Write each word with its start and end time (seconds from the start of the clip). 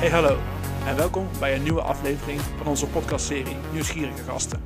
Hey 0.00 0.10
hallo 0.10 0.38
en 0.86 0.96
welkom 0.96 1.28
bij 1.38 1.54
een 1.54 1.62
nieuwe 1.62 1.80
aflevering 1.80 2.40
van 2.40 2.66
onze 2.66 2.86
podcastserie 2.86 3.56
Nieuwsgierige 3.72 4.22
Gasten. 4.22 4.62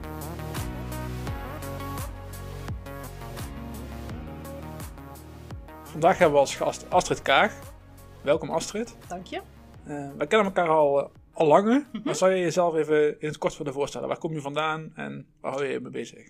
Vandaag 5.83 6.19
hebben 6.19 6.33
we 6.33 6.39
als 6.39 6.57
gast 6.57 6.91
Astrid 6.91 7.23
Kaag. 7.23 7.59
Welkom 8.23 8.51
Astrid. 8.51 8.97
Dank 9.09 9.27
je. 9.27 9.41
Uh, 9.87 10.11
wij 10.17 10.27
kennen 10.27 10.47
elkaar 10.47 10.69
al, 10.69 11.01
uh, 11.01 11.07
al 11.33 11.47
langer, 11.47 11.87
maar 12.05 12.15
zou 12.15 12.33
je 12.33 12.41
jezelf 12.41 12.75
even 12.75 13.21
in 13.21 13.29
het 13.29 13.39
kort 13.39 13.57
willen 13.57 13.73
voorstellen? 13.73 14.09
Waar 14.09 14.19
kom 14.19 14.33
je 14.33 14.41
vandaan 14.41 14.93
en 14.95 15.27
waar 15.41 15.53
hou 15.53 15.65
je 15.65 15.73
je 15.73 15.81
mee 15.81 15.93
bezig? 15.93 16.29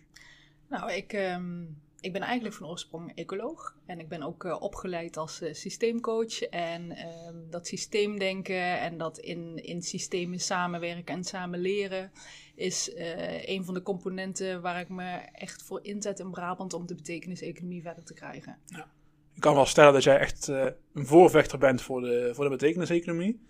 Nou, 0.69 0.93
ik, 0.93 1.13
um, 1.13 1.83
ik 2.05 2.13
ben 2.13 2.23
eigenlijk 2.23 2.55
van 2.55 2.69
oorsprong 2.69 3.13
ecoloog 3.15 3.77
en 3.87 4.01
ik 4.01 4.09
ben 4.09 4.23
ook 4.23 4.45
uh, 4.45 4.57
opgeleid 4.61 5.17
als 5.17 5.43
uh, 5.43 5.53
systeemcoach. 5.53 6.43
En 6.43 6.91
um, 6.91 7.51
dat 7.51 7.67
systeemdenken 7.67 8.81
en 8.81 8.99
dat 8.99 9.19
in, 9.19 9.57
in 9.57 9.83
systemen 9.83 10.41
samenwerken 10.41 11.15
en 11.15 11.25
samen 11.25 11.59
leren 11.59 12.13
is 12.55 12.95
uh, 12.95 13.49
een 13.49 13.65
van 13.65 13.75
de 13.75 13.83
componenten 13.83 14.63
waar 14.63 14.81
ik 14.81 14.89
me 14.89 15.11
echt 15.33 15.63
voor 15.63 15.85
inzet 15.85 16.19
in 16.19 16.31
Brabant 16.31 16.73
om 16.75 16.87
de 16.87 16.95
betekenis-economie 16.95 17.83
verder 17.83 18.05
te 18.05 18.15
krijgen. 18.15 18.59
Ja. 18.67 18.91
Ik 19.35 19.41
kan 19.41 19.55
wel 19.55 19.67
stellen 19.67 19.93
dat 19.93 20.03
jij 20.03 20.19
echt 20.19 20.47
een 20.47 21.07
voorvechter 21.07 21.59
bent 21.59 21.83
voor 21.83 22.01
de, 22.01 22.31
voor 22.35 22.45
de 22.45 22.51
betekenis-economie. 22.51 23.41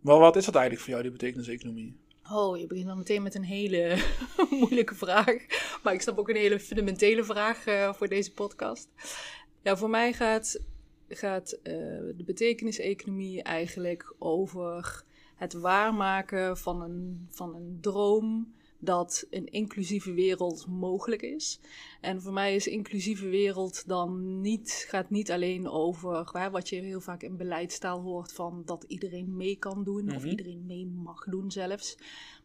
Maar 0.00 0.18
wat 0.18 0.36
is 0.36 0.44
dat 0.44 0.54
eigenlijk 0.54 0.84
voor 0.84 0.92
jou, 0.92 1.02
die 1.02 1.12
betekenis-economie? 1.12 1.96
Oh, 2.30 2.58
je 2.58 2.66
begint 2.66 2.86
dan 2.86 2.98
meteen 2.98 3.22
met 3.22 3.34
een 3.34 3.44
hele 3.44 4.04
moeilijke 4.60 4.94
vraag. 4.94 5.36
Maar 5.82 5.92
ik 5.92 6.00
snap 6.00 6.18
ook 6.18 6.28
een 6.28 6.36
hele 6.36 6.60
fundamentele 6.60 7.24
vraag 7.24 7.66
uh, 7.66 7.92
voor 7.92 8.08
deze 8.08 8.32
podcast. 8.32 8.88
Ja, 9.62 9.76
voor 9.76 9.90
mij 9.90 10.12
gaat, 10.12 10.60
gaat 11.08 11.52
uh, 11.52 11.62
de 12.16 12.24
betekenis-economie 12.26 13.42
eigenlijk 13.42 14.14
over 14.18 15.04
het 15.36 15.52
waarmaken 15.52 16.58
van 16.58 16.82
een, 16.82 17.28
van 17.30 17.54
een 17.54 17.78
droom 17.80 18.54
dat 18.84 19.26
een 19.30 19.46
inclusieve 19.46 20.12
wereld 20.12 20.66
mogelijk 20.68 21.22
is. 21.22 21.60
En 22.00 22.22
voor 22.22 22.32
mij 22.32 22.54
is 22.54 22.66
inclusieve 22.66 23.28
wereld 23.28 23.88
dan 23.88 24.40
niet, 24.40 24.84
gaat 24.88 25.10
niet 25.10 25.30
alleen 25.30 25.68
over 25.68 26.28
hè, 26.32 26.50
wat 26.50 26.68
je 26.68 26.76
heel 26.76 27.00
vaak 27.00 27.22
in 27.22 27.36
beleidstaal 27.36 28.00
hoort 28.00 28.32
van 28.32 28.62
dat 28.64 28.84
iedereen 28.88 29.36
mee 29.36 29.56
kan 29.56 29.84
doen 29.84 30.08
of 30.14 30.20
Mhm. 30.22 30.28
iedereen 30.28 30.66
mee 30.66 30.86
mag 30.86 31.24
doen 31.24 31.50
zelfs. 31.50 31.96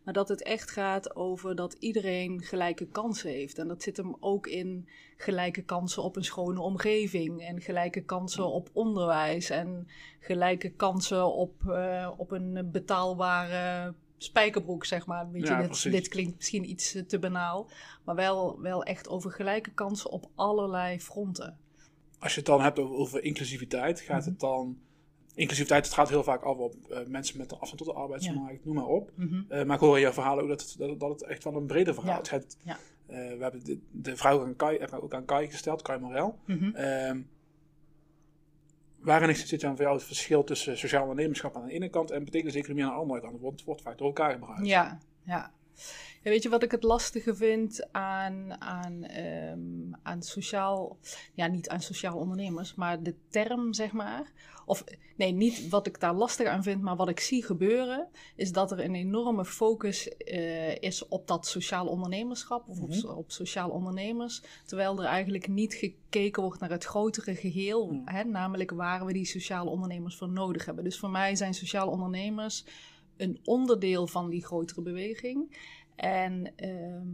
Maar 0.04 0.14
dat 0.14 0.30
het 0.30 0.44
echt 0.44 0.72
gaat 0.72 1.16
over 1.16 1.56
dat 1.56 1.76
iedereen 1.80 2.42
gelijke 2.42 2.86
kansen 2.88 3.30
heeft. 3.30 3.58
En 3.58 3.68
dat 3.68 3.84
zit 3.84 3.98
hem 3.98 4.16
ook 4.20 4.48
in 4.48 4.88
gelijke 5.18 5.62
kansen 5.62 6.04
op 6.04 6.16
een 6.16 6.24
schone 6.24 6.62
omgeving. 6.62 7.42
En 7.42 7.62
gelijke 7.62 8.02
kansen 8.02 8.46
op 8.46 8.70
onderwijs. 8.74 9.50
En 9.50 9.88
gelijke 10.20 10.70
kansen 10.70 11.34
op, 11.34 11.54
uh, 11.68 12.12
op 12.18 12.32
een 12.32 12.70
betaalbare 12.72 13.94
spijkerbroek, 14.18 14.86
zeg 14.86 15.06
maar. 15.06 15.32
Weet 15.32 15.48
Ja, 15.48 15.60
je, 15.62 15.68
dit, 15.68 15.84
dit 15.92 16.08
klinkt 16.08 16.36
misschien 16.36 16.70
iets 16.70 16.96
eh, 16.96 17.04
te 17.04 17.20
banaal. 17.20 17.70
Maar 18.04 18.16
wel, 18.16 18.60
wel 18.62 18.84
echt 18.84 19.10
over 19.10 19.32
gelijke 19.32 19.72
kansen 19.72 20.10
op 20.12 20.30
allerlei 20.36 21.00
fronten. 21.02 21.58
Als 22.20 22.32
je 22.34 22.38
het 22.38 22.48
dan 22.48 22.62
hebt 22.62 22.80
over, 22.80 22.96
over 22.96 23.24
inclusiviteit, 23.24 24.02
gaat 24.02 24.20
Mhm. 24.22 24.30
het 24.30 24.40
dan... 24.40 24.78
Inclusiviteit, 25.36 25.86
het 25.86 25.94
gaat 25.94 26.10
heel 26.10 26.24
vaak 26.24 26.42
af 26.44 26.58
op 26.58 26.76
eh, 26.90 27.06
mensen 27.08 27.38
met 27.38 27.52
een 27.52 27.58
afstand 27.60 27.84
tot 27.84 27.94
de 27.96 28.00
arbeidsmarkt, 28.02 28.66
noem 28.66 28.76
maar 28.76 28.86
op. 28.86 29.12
Mhm. 29.16 29.42
Eh, 29.50 29.64
maar 29.64 29.76
ik 29.76 29.82
hoor 29.82 29.96
in 29.96 30.02
jouw 30.02 30.12
verhaal 30.12 30.40
ook 30.40 30.48
dat 30.48 30.62
het, 30.62 30.76
dat, 30.78 31.00
dat 31.00 31.10
het 31.10 31.24
echt 31.24 31.44
wel 31.44 31.56
een 31.56 31.66
breder 31.66 31.94
verhaal 31.94 32.22
is. 32.22 32.30
Ja. 32.64 32.78
we 33.08 33.38
hebben 33.40 33.64
de, 33.66 33.80
de 33.92 34.18
vraag 34.18 34.34
ook 34.34 34.46
aan 34.46 34.56
Kai, 34.56 34.80
ook 35.02 35.14
aan 35.14 35.26
Kai 35.26 35.48
gesteld, 35.50 35.82
Kai 35.82 36.00
Morel. 36.00 36.40
Mhm. 36.46 36.76
Ehm, 36.76 37.22
waarin 39.08 39.36
zit 39.36 39.62
dan 39.62 39.76
voor 39.76 39.86
jou 39.86 39.96
het 39.96 40.06
verschil 40.06 40.44
tussen 40.44 40.78
sociaal 40.78 41.02
ondernemerschap 41.02 41.56
aan 41.56 41.66
de 41.66 41.72
ene 41.72 41.90
kant 41.90 42.12
en 42.12 42.24
betekenis-economie 42.24 42.84
aan 42.84 42.90
de 42.90 42.96
andere 42.96 43.22
kant? 43.22 43.42
Want 43.42 43.54
het 43.54 43.64
wordt 43.64 43.82
vaak 43.82 43.98
door 43.98 44.08
elkaar 44.08 44.32
gebruikt. 44.32 44.66
Ja, 44.66 44.98
ja. 45.24 45.52
Ja, 46.24 46.30
weet 46.30 46.44
je 46.44 46.50
wat 46.50 46.64
ik 46.64 46.72
het 46.72 46.84
lastige 46.84 47.36
vind 47.36 47.88
aan, 47.92 48.62
aan, 48.62 49.04
ehm, 49.04 49.60
aan 50.04 50.22
sociaal, 50.24 50.98
ja 51.34 51.48
niet 51.48 51.70
aan 51.70 51.82
sociaal 51.82 52.18
ondernemers, 52.18 52.76
maar 52.76 53.04
de 53.04 53.16
term 53.30 53.74
zeg 53.74 53.92
maar, 53.92 54.32
of 54.66 54.84
nee, 55.16 55.32
niet 55.32 55.70
wat 55.70 55.88
ik 55.88 56.00
daar 56.00 56.14
lastig 56.14 56.48
aan 56.48 56.64
vind, 56.64 56.82
maar 56.82 56.96
wat 56.96 57.10
ik 57.10 57.20
zie 57.20 57.44
gebeuren, 57.44 58.08
is 58.36 58.52
dat 58.52 58.72
er 58.72 58.80
een 58.80 58.96
enorme 58.96 59.46
focus 59.46 60.08
eh, 60.18 60.76
is 60.76 61.08
op 61.08 61.28
dat 61.28 61.48
sociaal 61.48 61.88
ondernemerschap 61.88 62.68
of 62.70 62.80
op, 62.80 62.90
Mhm. 62.90 63.08
op 63.08 63.32
sociaal 63.32 63.70
ondernemers, 63.70 64.42
terwijl 64.66 65.00
er 65.00 65.06
eigenlijk 65.06 65.48
niet 65.48 65.74
gekeken 65.74 66.42
wordt 66.44 66.60
naar 66.60 66.70
het 66.70 66.84
grotere 66.84 67.36
geheel, 67.36 67.88
Mhm. 67.92 68.16
hè, 68.16 68.24
namelijk 68.24 68.72
waar 68.72 69.06
we 69.06 69.14
die 69.14 69.26
sociale 69.26 69.70
ondernemers 69.70 70.16
voor 70.18 70.30
nodig 70.30 70.66
hebben. 70.66 70.84
Dus 70.84 71.00
voor 71.00 71.10
mij 71.10 71.36
zijn 71.36 71.54
sociale 71.54 71.92
ondernemers 71.92 72.66
een 73.18 73.40
onderdeel 73.44 74.08
van 74.08 74.30
die 74.30 74.46
grotere 74.46 74.82
beweging. 74.82 75.58
En, 75.96 76.56
ehm, 76.56 77.08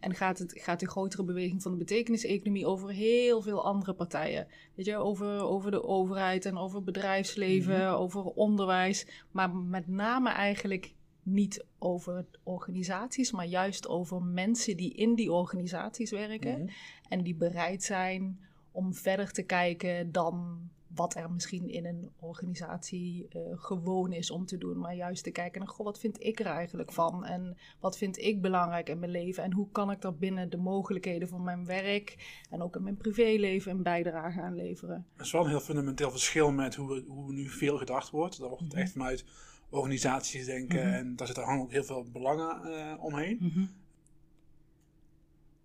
en 0.00 0.14
gaat, 0.14 0.38
het, 0.38 0.52
gaat 0.56 0.80
de 0.80 0.88
grotere 0.88 1.24
beweging 1.24 1.62
van 1.62 1.72
de 1.72 1.78
betekenis-economie 1.78 2.66
over 2.66 2.90
heel 2.90 3.42
veel 3.42 3.64
andere 3.64 3.94
partijen. 3.94 4.46
Weet 4.74 4.86
je, 4.86 4.96
over, 4.96 5.42
over 5.42 5.70
de 5.70 5.84
overheid 5.84 6.44
en 6.44 6.56
over 6.56 6.82
bedrijfsleven, 6.82 7.78
Mhm. 7.78 7.94
over 7.94 8.24
onderwijs. 8.24 9.06
Maar 9.30 9.54
met 9.54 9.88
name 9.88 10.30
eigenlijk 10.30 10.94
niet 11.22 11.64
over 11.78 12.26
organisaties, 12.42 13.30
maar 13.32 13.46
juist 13.46 13.88
over 13.88 14.22
mensen 14.22 14.76
die 14.76 14.94
in 14.94 15.14
die 15.14 15.32
organisaties 15.32 16.10
werken. 16.10 16.58
Mhm. 16.58 16.68
En 17.08 17.22
die 17.22 17.34
bereid 17.34 17.82
zijn 17.82 18.40
om 18.72 18.94
verder 18.94 19.32
te 19.32 19.42
kijken 19.42 20.12
dan 20.12 20.58
wat 20.94 21.14
er 21.14 21.30
misschien 21.30 21.68
in 21.68 21.86
een 21.86 22.10
organisatie 22.20 23.26
eh, 23.28 23.40
gewoon 23.54 24.12
is 24.12 24.30
om 24.30 24.46
te 24.46 24.58
doen. 24.58 24.78
Maar 24.78 24.94
juist 24.94 25.24
te 25.24 25.30
kijken 25.30 25.60
naar, 25.60 25.68
goh, 25.70 25.84
wat 25.86 25.98
vind 25.98 26.22
ik 26.22 26.40
er 26.40 26.46
eigenlijk 26.46 26.92
van? 26.92 27.24
En 27.24 27.56
wat 27.80 27.96
vind 27.98 28.18
ik 28.18 28.40
belangrijk 28.42 28.88
in 28.88 28.98
mijn 28.98 29.10
leven? 29.10 29.42
En 29.42 29.52
hoe 29.52 29.70
kan 29.70 29.90
ik 29.90 30.00
daar 30.00 30.14
binnen 30.14 30.50
de 30.50 30.56
mogelijkheden 30.56 31.28
van 31.28 31.42
mijn 31.42 31.64
werk 31.66 32.42
en 32.50 32.62
ook 32.62 32.76
in 32.76 32.82
mijn 32.82 32.96
privéleven 32.96 33.70
een 33.72 33.82
bijdrage 33.82 34.40
aan 34.40 34.54
leveren? 34.54 35.06
Dat 35.16 35.26
is 35.26 35.32
wel 35.32 35.42
een 35.44 35.48
heel 35.50 35.60
fundamenteel 35.60 36.10
verschil 36.10 36.50
met 36.52 36.74
hoe, 36.74 36.88
we- 36.94 37.04
hoe 37.08 37.32
nu 37.32 37.48
veel 37.48 37.78
gedacht 37.78 38.10
wordt. 38.10 38.38
Daar 38.38 38.48
wordt 38.48 38.64
Mhm. 38.68 38.76
echt 38.76 38.92
vanuit 38.92 39.24
organisaties 39.70 40.46
denken 40.46 40.86
Mhm. 40.86 40.94
en 40.94 41.16
daar 41.16 41.26
zitten 41.26 41.44
hangen 41.44 41.62
ook 41.62 41.70
heel 41.72 41.84
veel 41.84 42.04
belangen 42.12 42.62
eh, 42.64 43.04
omheen. 43.04 43.68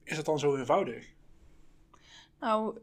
Is 0.03 0.17
het 0.17 0.25
dan 0.25 0.39
zo 0.39 0.55
eenvoudig? 0.55 1.13
Nou, 2.39 2.77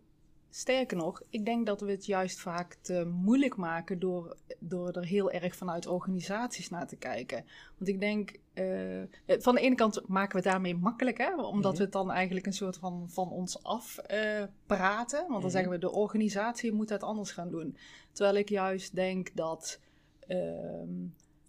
sterker 0.50 0.96
nog, 0.96 1.22
ik 1.30 1.44
denk 1.44 1.66
dat 1.66 1.80
we 1.80 1.90
het 1.90 2.06
juist 2.06 2.40
vaak 2.40 2.76
te 2.80 3.04
moeilijk 3.04 3.56
maken 3.56 3.98
door, 3.98 4.36
door 4.58 4.90
er 4.90 5.04
heel 5.04 5.30
erg 5.30 5.56
vanuit 5.56 5.86
organisaties 5.86 6.68
naar 6.70 6.86
te 6.86 6.96
kijken. 6.96 7.44
Want 7.78 7.90
ik 7.90 8.00
denk, 8.00 8.36
eh, 8.52 9.02
van 9.26 9.54
de 9.54 9.60
ene 9.60 9.74
kant 9.74 10.08
maken 10.08 10.30
we 10.36 10.42
het 10.42 10.52
daarmee 10.52 10.76
makkelijk, 10.76 11.18
hè? 11.18 11.34
omdat 11.34 11.70
Mhm. 11.70 11.76
we 11.76 11.84
het 11.84 11.92
dan 11.92 12.10
eigenlijk 12.10 12.46
een 12.46 12.52
soort 12.52 12.76
van 12.76 13.06
van 13.10 13.30
ons 13.30 13.62
af 13.62 13.98
eh, 13.98 14.42
praten. 14.66 15.18
Want 15.18 15.30
dan 15.32 15.40
Mhm. 15.40 15.50
zeggen 15.50 15.70
we, 15.70 15.78
de 15.78 15.90
organisatie 15.92 16.72
moet 16.72 16.88
het 16.88 17.02
anders 17.02 17.30
gaan 17.30 17.50
doen. 17.50 17.76
Terwijl 18.12 18.36
ik 18.36 18.48
juist 18.48 18.94
denk 18.94 19.30
dat. 19.34 19.80
ehm, 20.26 20.88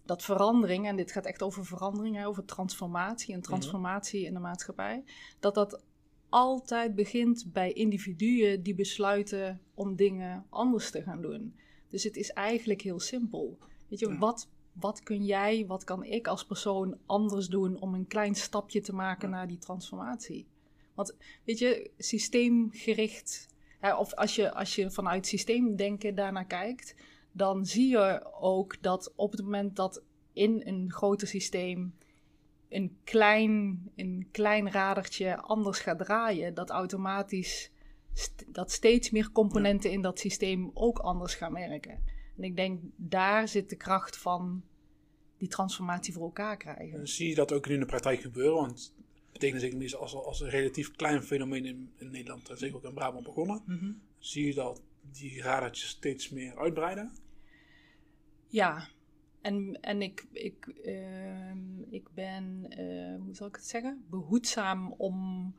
dat 0.04 0.22
verandering, 0.22 0.86
en 0.86 0.96
dit 0.96 1.12
gaat 1.12 1.24
echt 1.26 1.42
over 1.42 1.64
verandering, 1.64 2.16
hè, 2.16 2.26
over 2.26 2.44
transformatie 2.44 3.34
en 3.34 3.40
transformatie 3.40 4.24
in 4.24 4.34
de 4.34 4.40
maatschappij, 4.40 5.04
dat 5.40 5.54
dat 5.54 5.80
altijd 6.28 6.94
begint 6.94 7.52
bij 7.52 7.72
individuen 7.72 8.62
die 8.62 8.74
besluiten 8.74 9.60
om 9.74 9.96
dingen 9.96 10.46
anders 10.48 10.90
te 10.90 11.02
gaan 11.02 11.22
doen. 11.22 11.54
Dus 11.88 12.04
het 12.04 12.16
is 12.16 12.30
eigenlijk 12.30 12.80
heel 12.80 13.00
simpel. 13.00 13.58
Weet 13.88 13.98
je, 13.98 14.08
Ja. 14.08 14.18
wat, 14.18 14.48
wat 14.72 15.02
kun 15.02 15.24
jij, 15.24 15.66
wat 15.66 15.84
kan 15.84 16.04
ik 16.04 16.26
als 16.26 16.44
persoon 16.44 16.98
anders 17.06 17.46
doen 17.48 17.80
om 17.80 17.94
een 17.94 18.06
klein 18.06 18.34
stapje 18.34 18.80
te 18.80 18.94
maken 18.94 19.28
Ja. 19.28 19.34
naar 19.34 19.48
die 19.48 19.58
transformatie? 19.58 20.46
Want 20.94 21.16
weet 21.44 21.58
je, 21.58 21.90
systeemgericht, 21.98 23.48
of 23.98 24.14
als 24.14 24.34
je, 24.34 24.54
als 24.54 24.74
je 24.74 24.90
vanuit 24.90 25.26
systeemdenken 25.26 26.14
daarnaar 26.14 26.46
kijkt, 26.46 26.94
dan 27.32 27.66
zie 27.66 27.88
je 27.88 28.32
ook 28.40 28.82
dat 28.82 29.12
op 29.16 29.30
het 29.32 29.42
moment 29.42 29.76
dat 29.76 30.02
in 30.32 30.62
een 30.64 30.92
groter 30.92 31.28
systeem 31.28 31.94
een 32.68 32.96
klein, 33.04 33.82
een 33.96 34.28
klein 34.30 34.70
radertje 34.70 35.36
anders 35.36 35.78
gaat 35.78 35.98
draaien, 35.98 36.54
dat 36.54 36.70
automatisch 36.70 37.70
st- 38.12 38.44
dat 38.48 38.72
steeds 38.72 39.10
meer 39.10 39.32
componenten 39.32 39.90
in 39.90 40.02
dat 40.02 40.18
systeem 40.18 40.70
ook 40.74 40.98
anders 40.98 41.34
gaan 41.34 41.52
werken. 41.52 42.02
En 42.36 42.42
ik 42.44 42.56
denk 42.56 42.80
daar 42.96 43.48
zit 43.48 43.70
de 43.70 43.76
kracht 43.76 44.16
van 44.16 44.62
die 45.36 45.48
transformatie 45.48 46.12
voor 46.12 46.22
elkaar 46.22 46.56
krijgen. 46.56 46.98
Eh, 47.00 47.06
Zie 47.06 47.28
je 47.28 47.34
dat 47.34 47.52
ook 47.52 47.66
nu 47.68 47.74
in 47.74 47.80
de 47.80 47.86
praktijk 47.86 48.20
gebeuren? 48.20 48.54
Want 48.54 48.94
betekenis-economie 49.32 49.86
is 49.88 49.96
als, 49.96 50.14
als 50.14 50.40
een 50.40 50.48
relatief 50.50 50.92
klein 50.92 51.22
fenomeen 51.22 51.64
in, 51.64 51.92
in 51.96 52.10
Nederland 52.10 52.48
en 52.50 52.56
zeker 52.58 52.76
ook 52.76 52.84
in 52.84 52.94
Brabant 52.94 53.24
begonnen. 53.24 53.62
Mhm. 53.66 53.90
Zie 54.18 54.46
je 54.46 54.54
dat 54.54 54.82
die 55.12 55.42
radertjes 55.42 55.88
steeds 55.88 56.28
meer 56.28 56.58
uitbreiden? 56.58 57.12
Ja, 58.46 58.88
en, 59.48 59.78
en 59.80 60.02
ik, 60.02 60.26
ik, 60.32 60.66
ehm, 60.84 61.80
ik 61.90 62.08
ben, 62.14 62.66
eh, 62.68 63.22
hoe 63.24 63.34
zal 63.34 63.46
ik 63.46 63.54
het 63.56 63.64
zeggen, 63.66 64.04
behoedzaam 64.10 64.94
om, 64.96 65.54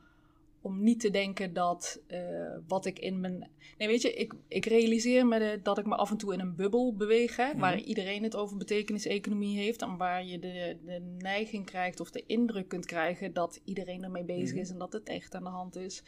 om 0.60 0.82
niet 0.82 1.00
te 1.00 1.10
denken 1.10 1.52
dat 1.52 2.00
uh, 2.08 2.56
wat 2.68 2.86
ik 2.86 2.98
in 2.98 3.20
mijn. 3.20 3.48
Nee, 3.78 3.88
weet 3.88 4.02
je, 4.02 4.12
ik, 4.14 4.34
ik 4.48 4.64
realiseer 4.66 5.26
me 5.26 5.38
de, 5.38 5.60
dat 5.62 5.78
ik 5.78 5.86
me 5.86 5.94
af 5.96 6.10
en 6.10 6.16
toe 6.16 6.32
in 6.32 6.40
een 6.40 6.54
bubbel 6.56 6.94
beweeg. 6.96 7.36
Hè, 7.36 7.56
Waar 7.56 7.76
Mhm. 7.76 7.84
iedereen 7.84 8.22
het 8.22 8.36
over 8.36 8.56
betekenis-economie 8.56 9.58
heeft. 9.58 9.82
En 9.82 9.96
waar 9.96 10.24
je 10.24 10.38
de, 10.38 10.76
de 10.84 11.00
neiging 11.18 11.64
krijgt 11.66 12.00
of 12.00 12.10
de 12.10 12.24
indruk 12.26 12.68
kunt 12.68 12.86
krijgen 12.86 13.32
dat 13.32 13.60
iedereen 13.64 14.02
ermee 14.04 14.24
bezig 14.24 14.50
Mhm. 14.52 14.60
is 14.60 14.70
en 14.70 14.78
dat 14.78 14.92
het 14.92 15.08
echt 15.08 15.34
aan 15.34 15.42
de 15.44 15.48
hand 15.48 15.76
is. 15.76 16.02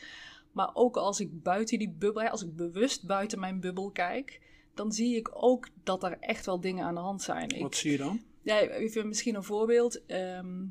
Maar 0.52 0.70
ook 0.74 0.96
als 0.96 1.20
ik 1.20 1.42
buiten 1.42 1.78
die 1.78 1.90
bubbel, 1.98 2.22
hè, 2.22 2.30
als 2.30 2.42
ik 2.42 2.56
bewust 2.56 3.06
buiten 3.06 3.40
mijn 3.40 3.60
bubbel 3.60 3.90
kijk, 3.90 4.40
dan 4.74 4.92
zie 4.92 5.16
ik 5.16 5.30
ook 5.32 5.68
dat 5.82 6.02
er 6.04 6.16
echt 6.20 6.46
wel 6.46 6.60
dingen 6.60 6.84
aan 6.84 6.94
de 6.94 7.00
hand 7.00 7.22
zijn. 7.22 7.48
Ik, 7.48 7.62
Wat 7.62 7.76
zie 7.76 7.90
je 7.90 7.98
dan? 7.98 8.20
ja, 8.42 8.60
even 8.60 9.08
misschien 9.08 9.34
een 9.34 9.44
voorbeeld. 9.44 10.06
Ehm, 10.06 10.64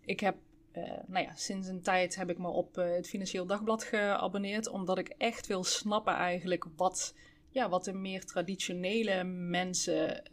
ik 0.00 0.20
heb, 0.20 0.36
eh, 0.72 0.82
nou 1.06 1.24
ja, 1.24 1.34
sinds 1.34 1.68
een 1.68 1.82
tijd 1.82 2.16
heb 2.16 2.30
ik 2.30 2.38
me 2.38 2.48
op 2.48 2.78
eh, 2.78 2.94
het 2.94 3.08
Financieel 3.08 3.46
Dagblad 3.46 3.84
geabonneerd, 3.84 4.68
omdat 4.68 4.98
ik 4.98 5.08
echt 5.08 5.46
wil 5.46 5.64
snappen 5.64 6.14
eigenlijk 6.14 6.66
wat, 6.76 7.14
ja, 7.50 7.68
wat 7.68 7.84
de 7.84 7.92
meer 7.92 8.24
traditionele 8.24 9.24
mensen 9.24 10.24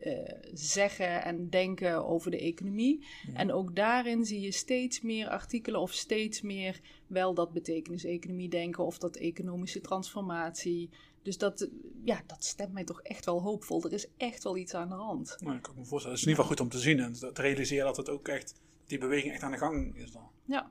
eh, 0.00 0.34
zeggen 0.52 1.22
en 1.24 1.50
denken 1.50 2.06
over 2.06 2.30
de 2.30 2.38
economie. 2.40 3.06
En 3.34 3.52
ook 3.52 3.76
daarin 3.76 4.24
zie 4.24 4.40
je 4.40 4.52
steeds 4.52 5.00
meer 5.00 5.28
artikelen 5.28 5.80
of 5.80 5.92
steeds 5.92 6.40
meer 6.40 6.80
wel 7.06 7.34
dat 7.34 7.52
betekenis-economie 7.52 8.48
denken 8.48 8.84
of 8.84 8.98
dat 8.98 9.16
economische 9.16 9.80
transformatie. 9.80 10.90
Dus 11.22 11.38
dat, 11.38 11.68
ja, 12.04 12.20
dat 12.26 12.44
stemt 12.44 12.72
mij 12.72 12.84
toch 12.84 13.00
echt 13.02 13.24
wel 13.24 13.42
hoopvol. 13.42 13.84
Er 13.84 13.92
is 13.92 14.08
echt 14.16 14.42
wel 14.44 14.56
iets 14.56 14.74
aan 14.74 14.88
de 14.88 14.94
hand. 14.94 15.36
Nou, 15.40 15.56
ik 15.56 15.62
kan 15.62 15.74
me 15.76 15.84
voorstellen. 15.84 16.16
Het 16.18 16.18
is 16.18 16.22
in 16.22 16.30
ieder 16.30 16.44
geval 16.44 16.46
goed 16.56 16.60
om 16.60 16.68
te 16.68 16.78
zien 16.78 17.00
en 17.00 17.34
te 17.34 17.42
realiseren 17.42 17.84
dat 17.84 17.96
het 17.96 18.08
ook 18.08 18.28
echt, 18.28 18.54
die 18.86 18.98
beweging 18.98 19.32
echt 19.32 19.42
aan 19.42 19.50
de 19.50 19.58
gang 19.58 19.96
is 19.96 20.12
dan. 20.12 20.30
Ja, 20.44 20.70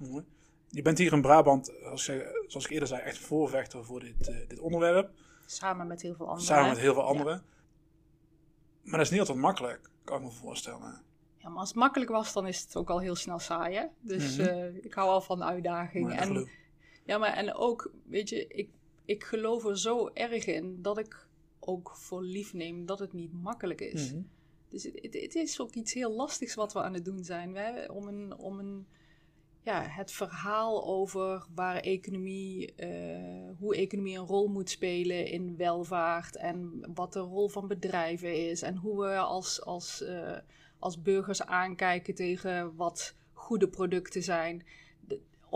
Mooi. 0.00 0.24
Je 0.68 0.82
bent 0.82 0.98
hier 0.98 1.12
in 1.12 1.20
Brabant, 1.20 1.82
als 1.84 2.08
ik, 2.08 2.44
zoals 2.46 2.64
ik 2.64 2.70
eerder 2.70 2.88
zei, 2.88 3.00
echt 3.02 3.18
voorvechter 3.18 3.84
voor 3.84 4.00
dit, 4.00 4.28
eh, 4.28 4.48
dit 4.48 4.58
onderwerp. 4.58 5.10
samen 5.46 5.86
met 5.86 6.02
heel 6.02 6.14
veel 6.14 6.26
anderen. 6.26 6.46
Samen 6.46 6.68
met 6.68 6.78
heel 6.78 6.92
veel 6.94 7.02
anderen. 7.02 7.44
Maar 8.82 8.96
dat 8.96 9.00
is 9.06 9.10
niet 9.10 9.20
altijd 9.20 9.38
makkelijk, 9.38 9.90
kan 10.04 10.16
ik 10.18 10.22
me 10.24 10.30
voorstellen. 10.30 11.02
Ja, 11.38 11.48
maar 11.48 11.58
als 11.58 11.68
het 11.68 11.78
makkelijk 11.78 12.10
was, 12.10 12.32
dan 12.32 12.46
is 12.46 12.60
het 12.60 12.76
ook 12.76 12.90
al 12.90 13.00
heel 13.00 13.14
snel 13.14 13.38
saai. 13.38 13.76
Hè? 13.76 13.84
Dus 14.00 14.36
Mhm. 14.36 14.46
eh, 14.48 14.84
ik 14.84 14.94
hou 14.94 15.08
al 15.08 15.20
van 15.20 15.42
uitdaging. 15.44 16.04
Maar 16.04 16.14
ik 16.14 16.20
En, 16.20 16.48
ja, 17.04 17.18
maar 17.18 17.32
en 17.32 17.54
ook, 17.54 17.90
weet 18.04 18.28
je, 18.28 18.46
ik, 18.46 18.70
ik 19.06 19.24
geloof 19.24 19.64
er 19.64 19.78
zo 19.78 20.10
erg 20.14 20.46
in 20.46 20.82
dat 20.82 20.98
ik 20.98 21.26
ook 21.60 21.96
voor 21.96 22.22
lief 22.22 22.52
neem 22.52 22.86
dat 22.86 22.98
het 22.98 23.12
niet 23.12 23.32
makkelijk 23.32 23.80
is. 23.80 24.12
Mhm. 24.12 24.22
Dus 24.68 24.82
het, 24.82 24.98
het, 25.02 25.14
het 25.14 25.34
is 25.34 25.60
ook 25.60 25.74
iets 25.74 25.92
heel 25.92 26.12
lastigs 26.12 26.54
wat 26.54 26.72
we 26.72 26.82
aan 26.82 26.94
het 26.94 27.04
doen 27.04 27.24
zijn. 27.24 27.56
Hè? 27.56 27.84
Om, 27.84 28.08
een, 28.08 28.36
om 28.38 28.58
een, 28.58 28.86
ja, 29.62 29.82
het 29.82 30.12
verhaal 30.12 30.86
over 30.86 31.46
waar 31.54 31.76
economie, 31.76 32.74
eh, 32.74 33.50
hoe 33.58 33.76
economie 33.76 34.18
een 34.18 34.26
rol 34.26 34.48
moet 34.48 34.70
spelen 34.70 35.26
in 35.26 35.56
welvaart 35.56 36.36
en 36.36 36.88
wat 36.94 37.12
de 37.12 37.20
rol 37.20 37.48
van 37.48 37.68
bedrijven 37.68 38.48
is 38.48 38.62
en 38.62 38.76
hoe 38.76 39.00
we 39.00 39.16
als, 39.16 39.62
als, 39.62 40.02
eh, 40.02 40.38
als 40.78 41.02
burgers 41.02 41.42
aankijken 41.42 42.14
tegen 42.14 42.76
wat 42.76 43.14
goede 43.32 43.68
producten 43.68 44.22
zijn. 44.22 44.64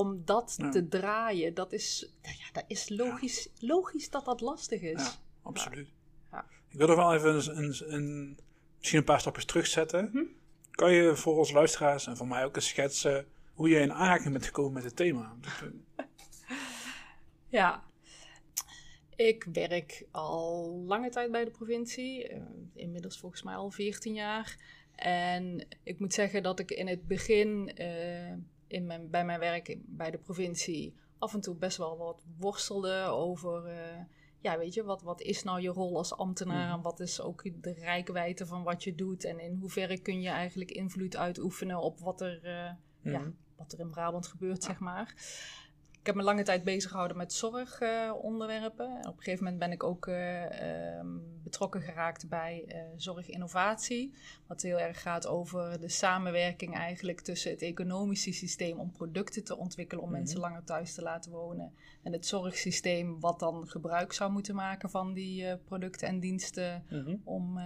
Om 0.00 0.22
dat 0.24 0.54
Ja. 0.58 0.68
te 0.70 0.88
draaien, 0.88 1.54
dat 1.54 1.72
is, 1.72 2.12
nou 2.22 2.34
ja, 2.38 2.44
dat 2.52 2.64
is 2.66 2.88
logisch, 2.88 3.48
logisch 3.58 4.10
dat 4.10 4.24
dat 4.24 4.40
lastig 4.40 4.80
is. 4.80 5.02
Ja, 5.02 5.12
absoluut. 5.42 5.88
Ja. 6.32 6.44
Ik 6.68 6.78
wil 6.78 6.88
er 6.88 6.96
wel 6.96 7.14
even 7.14 7.34
een, 7.34 7.58
een, 7.58 7.92
een- 7.94 8.38
misschien 8.78 8.98
een 8.98 9.04
paar 9.04 9.20
stapjes 9.20 9.44
terugzetten. 9.44 10.10
Mhm. 10.12 10.24
Kan 10.70 10.92
je 10.92 11.16
voor 11.16 11.38
ons 11.38 11.52
luisteraars 11.52 12.06
en 12.06 12.16
voor 12.16 12.28
mij 12.28 12.44
ook 12.44 12.56
eens 12.56 12.68
schetsen 12.68 13.26
hoe 13.54 13.68
je 13.68 13.78
in 13.80 13.92
aanraking 13.92 14.32
bent 14.32 14.44
gekomen 14.46 14.72
met 14.72 14.84
het 14.84 14.96
thema? 14.96 15.36
Ja. 17.48 17.82
Ik 19.16 19.46
werk 19.52 20.04
al 20.10 20.82
lange 20.86 21.08
tijd 21.10 21.30
bij 21.30 21.44
de 21.44 21.50
provincie. 21.50 22.28
eh, 22.28 22.40
inmiddels 22.74 23.18
volgens 23.18 23.42
mij 23.42 23.54
al 23.54 23.70
14 23.70 24.14
jaar. 24.14 24.56
En 24.94 25.66
ik 25.82 25.98
moet 25.98 26.14
zeggen 26.14 26.42
dat 26.42 26.58
ik 26.58 26.70
in 26.70 26.88
het 26.88 27.06
begin 27.06 27.76
eh, 27.76 28.32
in 28.70 28.86
mijn, 28.86 29.10
bij 29.10 29.24
mijn 29.24 29.40
werk 29.40 29.76
bij 29.86 30.10
de 30.10 30.18
provincie 30.18 30.94
af 31.18 31.34
en 31.34 31.40
toe 31.40 31.54
best 31.56 31.76
wel 31.76 31.96
wat 31.98 32.24
worstelde 32.38 33.02
over. 33.02 33.66
eh, 33.66 34.00
ja, 34.42 34.58
weet 34.58 34.74
je, 34.74 34.84
wat, 34.84 35.02
wat 35.02 35.20
is 35.20 35.42
nou 35.42 35.60
je 35.60 35.68
rol 35.68 35.96
als 35.96 36.16
ambtenaar? 36.16 36.66
Mhm. 36.66 36.76
En 36.76 36.82
wat 36.82 37.00
is 37.00 37.20
ook 37.20 37.62
de 37.62 37.72
rijkwijde 37.72 38.46
van 38.46 38.62
wat 38.62 38.84
je 38.84 38.94
doet? 38.94 39.24
En 39.24 39.38
in 39.40 39.54
hoeverre 39.54 39.98
kun 39.98 40.20
je 40.20 40.28
eigenlijk 40.28 40.70
invloed 40.70 41.16
uitoefenen 41.16 41.80
op 41.80 42.00
wat 42.00 42.20
er, 42.20 42.44
eh, 42.44 42.72
ja, 43.12 43.18
Mhm. 43.18 43.30
wat 43.56 43.72
er 43.72 43.80
in 43.80 43.90
Brabant 43.90 44.26
gebeurt, 44.26 44.62
zeg 44.64 44.78
maar. 44.78 45.14
Ik 46.00 46.06
heb 46.06 46.14
me 46.14 46.22
lange 46.22 46.42
tijd 46.42 46.64
bezig 46.64 46.90
gehouden 46.90 47.16
met 47.16 47.32
zorgonderwerpen. 47.32 48.86
en 48.90 49.08
op 49.08 49.16
een 49.16 49.22
gegeven 49.22 49.44
moment 49.44 49.58
ben 49.62 49.72
ik 49.72 49.82
ook 49.82 50.06
eh, 50.06 50.96
ehm, 50.98 51.06
betrokken 51.42 51.80
geraakt 51.82 52.28
bij 52.28 52.64
eh, 52.68 52.80
zorginnovatie. 52.96 54.14
Wat 54.46 54.62
heel 54.62 54.78
erg 54.80 55.02
gaat 55.02 55.26
over 55.26 55.80
de 55.80 55.88
samenwerking 55.88 56.74
eigenlijk 56.74 57.20
tussen 57.20 57.50
het 57.50 57.62
economische 57.62 58.32
systeem 58.32 58.78
om 58.78 58.92
producten 58.92 59.44
te 59.44 59.56
ontwikkelen 59.56 60.02
om 60.04 60.10
Mhm. 60.10 60.18
mensen 60.18 60.40
langer 60.40 60.64
thuis 60.64 60.94
te 60.94 61.02
laten 61.02 61.32
wonen. 61.32 61.72
En 62.02 62.12
het 62.12 62.26
zorgsysteem 62.26 63.20
wat 63.20 63.38
dan 63.38 63.68
gebruik 63.68 64.12
zou 64.12 64.32
moeten 64.32 64.54
maken 64.54 64.90
van 64.90 65.12
die 65.12 65.46
eh, 65.46 65.56
producten 65.64 66.08
en 66.08 66.20
diensten 66.20 66.84
Mhm. 66.88 67.16
om, 67.24 67.60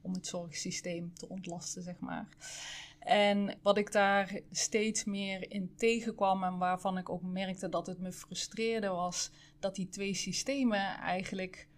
om 0.00 0.12
het 0.12 0.26
zorgsysteem 0.26 1.14
te 1.14 1.28
ontlasten, 1.28 1.82
zeg 1.82 1.98
maar. 1.98 2.28
En 3.04 3.58
wat 3.62 3.78
ik 3.78 3.92
daar 3.92 4.40
steeds 4.50 5.04
meer 5.04 5.50
in 5.50 5.72
tegenkwam 5.76 6.44
en 6.44 6.58
waarvan 6.58 6.98
ik 6.98 7.08
ook 7.08 7.22
merkte 7.22 7.68
dat 7.68 7.86
het 7.86 7.98
me 8.00 8.12
frustreerde, 8.12 8.88
was 8.88 9.30
dat 9.60 9.74
die 9.74 9.88
twee 9.88 10.14
systemen 10.14 10.96
eigenlijk 10.98 11.68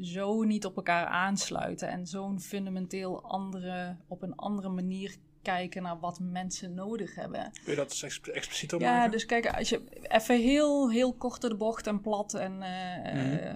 zo 0.00 0.42
niet 0.42 0.64
op 0.64 0.76
elkaar 0.76 1.06
aansluiten 1.06 1.88
en 1.88 2.06
zo'n 2.06 2.40
fundamenteel 2.40 3.22
andere, 3.24 3.96
op 4.08 4.22
een 4.22 4.34
andere 4.34 4.68
manier 4.68 5.16
kijken 5.42 5.82
naar 5.82 5.98
wat 5.98 6.18
mensen 6.20 6.74
nodig 6.74 7.14
hebben. 7.14 7.50
Wil 7.64 7.70
je 7.74 7.80
dat 7.80 7.90
eens 7.90 8.02
exp- 8.02 8.26
explicieter 8.26 8.80
Ja, 8.80 8.96
maken? 8.96 9.10
dus 9.10 9.26
kijk, 9.26 9.46
als 9.56 9.68
je 9.68 9.82
even 10.02 10.40
heel, 10.40 10.90
heel 10.90 11.14
kort 11.14 11.40
de 11.40 11.56
bocht 11.56 11.86
en 11.86 12.00
plat 12.00 12.34
en 12.34 12.62
eh, 12.62 13.12
Mhm. 13.14 13.34
eh, 13.36 13.54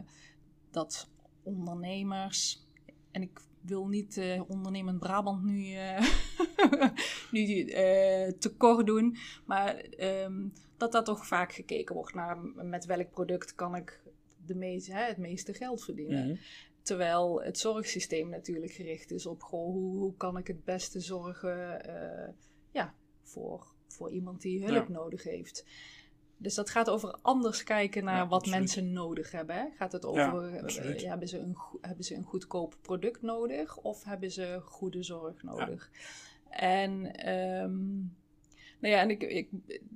dat 0.71 1.11
ondernemers, 1.43 2.67
en 3.11 3.23
ik 3.23 3.41
wil 3.61 3.87
niet 3.89 4.17
eh, 4.17 4.43
ondernemend 4.49 4.99
Brabant 4.99 5.45
nu, 5.45 5.75
eh 5.75 6.07
nu 7.31 7.65
eh, 7.65 8.33
tekort 8.39 8.87
doen, 8.87 9.17
maar 9.45 9.77
ehm, 9.77 10.49
dat 10.77 10.93
daar 10.93 11.05
toch 11.05 11.27
vaak 11.27 11.53
gekeken 11.53 11.95
wordt 11.95 12.15
naar 12.15 12.39
met 12.55 12.85
welk 12.85 13.11
product 13.11 13.55
kan 13.55 13.75
ik 13.75 14.03
de 14.47 14.55
meeste, 14.55 14.93
hè, 14.93 15.05
het 15.05 15.19
meeste 15.19 15.55
geld 15.55 15.85
verdienen. 15.85 16.27
Mhm. 16.27 16.37
Terwijl 16.83 17.43
het 17.43 17.59
zorgsysteem 17.59 18.29
natuurlijk 18.29 18.73
gericht 18.73 19.11
is 19.11 19.27
op 19.27 19.43
goh, 19.43 19.73
hoe, 19.73 19.97
hoe 19.97 20.17
kan 20.17 20.37
ik 20.37 20.47
het 20.47 20.65
beste 20.65 21.01
zorgen 21.01 21.83
ja, 22.71 22.95
voor, 23.23 23.67
voor 23.87 24.11
iemand 24.11 24.41
die 24.41 24.65
hulp 24.65 24.89
Ja. 24.89 24.93
nodig 24.93 25.23
heeft. 25.23 25.65
Dus 26.43 26.55
dat 26.55 26.71
gaat 26.71 26.91
over 26.91 27.19
anders 27.23 27.63
kijken 27.63 28.05
naar 28.05 28.17
Ja, 28.17 28.29
wat 28.29 28.39
absoluut. 28.39 28.59
mensen 28.59 28.93
nodig 28.93 29.33
hebben. 29.33 29.57
Hè? 29.57 29.65
Gaat 29.77 29.93
het 29.93 30.05
over, 30.05 30.55
eh, 30.55 30.99
ja, 30.99 31.09
hebben, 31.09 31.29
ze 31.29 31.39
een, 31.39 31.57
hebben 31.81 32.05
ze 32.05 32.15
een 32.15 32.25
goedkoop 32.25 32.77
product 32.83 33.23
nodig 33.23 33.77
of 33.77 34.05
hebben 34.05 34.31
ze 34.31 34.61
goede 34.65 35.03
zorg 35.03 35.43
nodig? 35.43 35.91
En, 36.49 37.15
ehm, 37.15 37.97
nou 38.81 38.95
ja, 38.95 39.01
en 39.01 39.11
ik, 39.11 39.23
ik, 39.23 39.49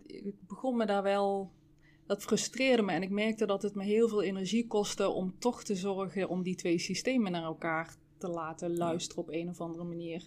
ik 0.07 0.35
begon 0.47 0.77
me 0.77 0.87
daar 0.87 1.03
wel 1.03 1.53
dat 2.07 2.23
frustreerde 2.23 2.83
me 2.83 2.93
en 2.93 3.03
ik 3.03 3.11
merkte 3.11 3.47
dat 3.47 3.63
het 3.63 3.75
me 3.75 3.85
heel 3.85 4.09
veel 4.09 4.23
energie 4.23 4.67
kostte 4.67 5.09
om 5.09 5.39
toch 5.39 5.65
te 5.65 5.75
zorgen 5.75 6.29
om 6.29 6.43
die 6.43 6.55
twee 6.55 6.79
systemen 6.79 7.33
naar 7.33 7.43
elkaar 7.43 7.97
te 8.19 8.29
laten 8.29 8.77
luisteren 8.77 9.23
op 9.23 9.31
een 9.31 9.49
of 9.49 9.61
andere 9.61 9.85
manier. 9.85 10.27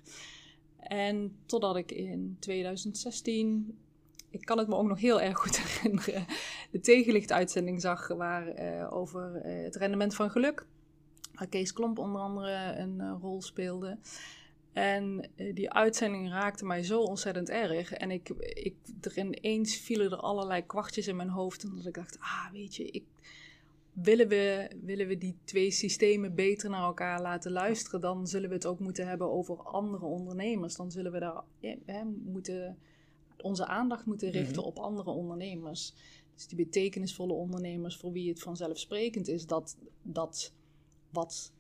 En 0.78 1.36
totdat 1.46 1.76
ik 1.76 1.92
in 1.92 2.38
2016, 2.40 3.78
ik 4.30 4.46
kan 4.46 4.58
het 4.58 4.68
me 4.68 4.76
ook 4.76 4.88
nog 4.88 5.00
heel 5.00 5.22
erg 5.22 5.38
goed 5.38 5.60
herinneren, 5.62 6.26
de 6.72 6.80
tegenlichtuitzending 6.80 7.82
zag 7.82 8.08
waar, 8.08 8.48
eh, 8.48 8.94
over 8.94 9.36
eh, 9.36 9.64
het 9.64 9.76
rendement 9.76 10.16
van 10.16 10.32
geluk. 10.32 10.66
Waar 11.34 11.48
Kees 11.48 11.74
Klomp 11.74 12.00
onder 12.00 12.22
andere 12.22 12.76
een 12.78 13.02
eh, 13.02 13.16
rol 13.22 13.42
speelde. 13.42 13.98
En 14.74 15.30
die 15.54 15.72
uitzending 15.72 16.30
raakte 16.30 16.66
mij 16.66 16.84
zo 16.84 17.02
ontzettend 17.02 17.50
erg. 17.50 17.94
En 17.94 18.12
ik, 18.12 18.30
ik, 18.40 18.76
er 19.02 19.18
ineens 19.18 19.78
vielen 19.78 20.12
er 20.12 20.18
allerlei 20.18 20.66
kwartjes 20.66 21.08
in 21.08 21.16
mijn 21.16 21.30
hoofd. 21.30 21.64
En 21.64 21.76
dat 21.76 21.86
ik 21.86 21.94
dacht, 21.94 22.18
ah, 22.20 22.52
weet 22.52 22.76
je, 22.76 22.86
ik, 22.86 23.04
willen, 23.92 24.28
we, 24.28 24.70
willen 24.84 25.08
we 25.08 25.18
die 25.18 25.38
twee 25.44 25.72
systemen 25.72 26.36
beter 26.36 26.70
naar 26.70 26.84
elkaar 26.84 27.22
laten 27.22 27.52
luisteren, 27.52 28.02
dan 28.02 28.28
zullen 28.28 28.50
we 28.50 28.56
het 28.56 28.66
ook 28.66 28.80
moeten 28.80 29.08
hebben 29.08 29.32
over 29.32 29.58
andere 29.64 30.06
ondernemers. 30.06 30.76
Dan 30.76 30.92
zullen 30.92 31.12
we 31.12 31.20
daar 31.20 31.44
moeten, 32.24 32.78
onze 33.48 33.66
aandacht 33.66 34.06
moeten 34.06 34.30
richten 34.30 34.58
Mhm. 34.62 34.68
op 34.68 34.78
andere 34.80 35.10
ondernemers. 35.10 35.94
Dus 36.36 36.48
die 36.48 36.58
betekenisvolle 36.58 37.34
ondernemers 37.34 37.98
voor 37.98 38.12
wie 38.12 38.30
het 38.30 38.40
vanzelfsprekend 38.42 39.28
is 39.28 39.46
dat, 39.46 39.78
dat 40.02 40.54
wat 41.10 41.52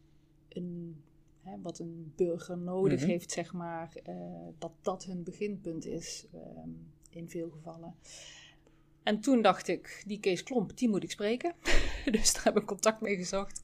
een 0.50 1.01
hè, 1.41 1.62
wat 1.62 1.79
een 1.79 2.13
burger 2.15 2.58
nodig 2.58 3.00
Mhm. 3.00 3.10
heeft, 3.10 3.32
zeg 3.32 3.53
maar, 3.53 3.96
eh, 4.03 4.15
dat 4.58 4.72
dat 4.82 5.06
hun 5.06 5.24
beginpunt 5.24 5.86
is 5.86 6.25
ehm, 6.34 6.70
in 7.10 7.29
veel 7.29 7.50
gevallen. 7.50 7.96
En 9.03 9.20
toen 9.20 9.41
dacht 9.41 9.67
ik, 9.67 10.03
die 10.08 10.20
Kees 10.20 10.44
Klomp, 10.44 10.77
die 10.77 10.89
moet 10.89 11.03
ik 11.03 11.12
spreken. 11.12 11.53
dus 12.12 12.34
daar 12.34 12.44
heb 12.44 12.58
ik 12.58 12.65
contact 12.65 13.01
mee 13.01 13.15
gezocht. 13.15 13.62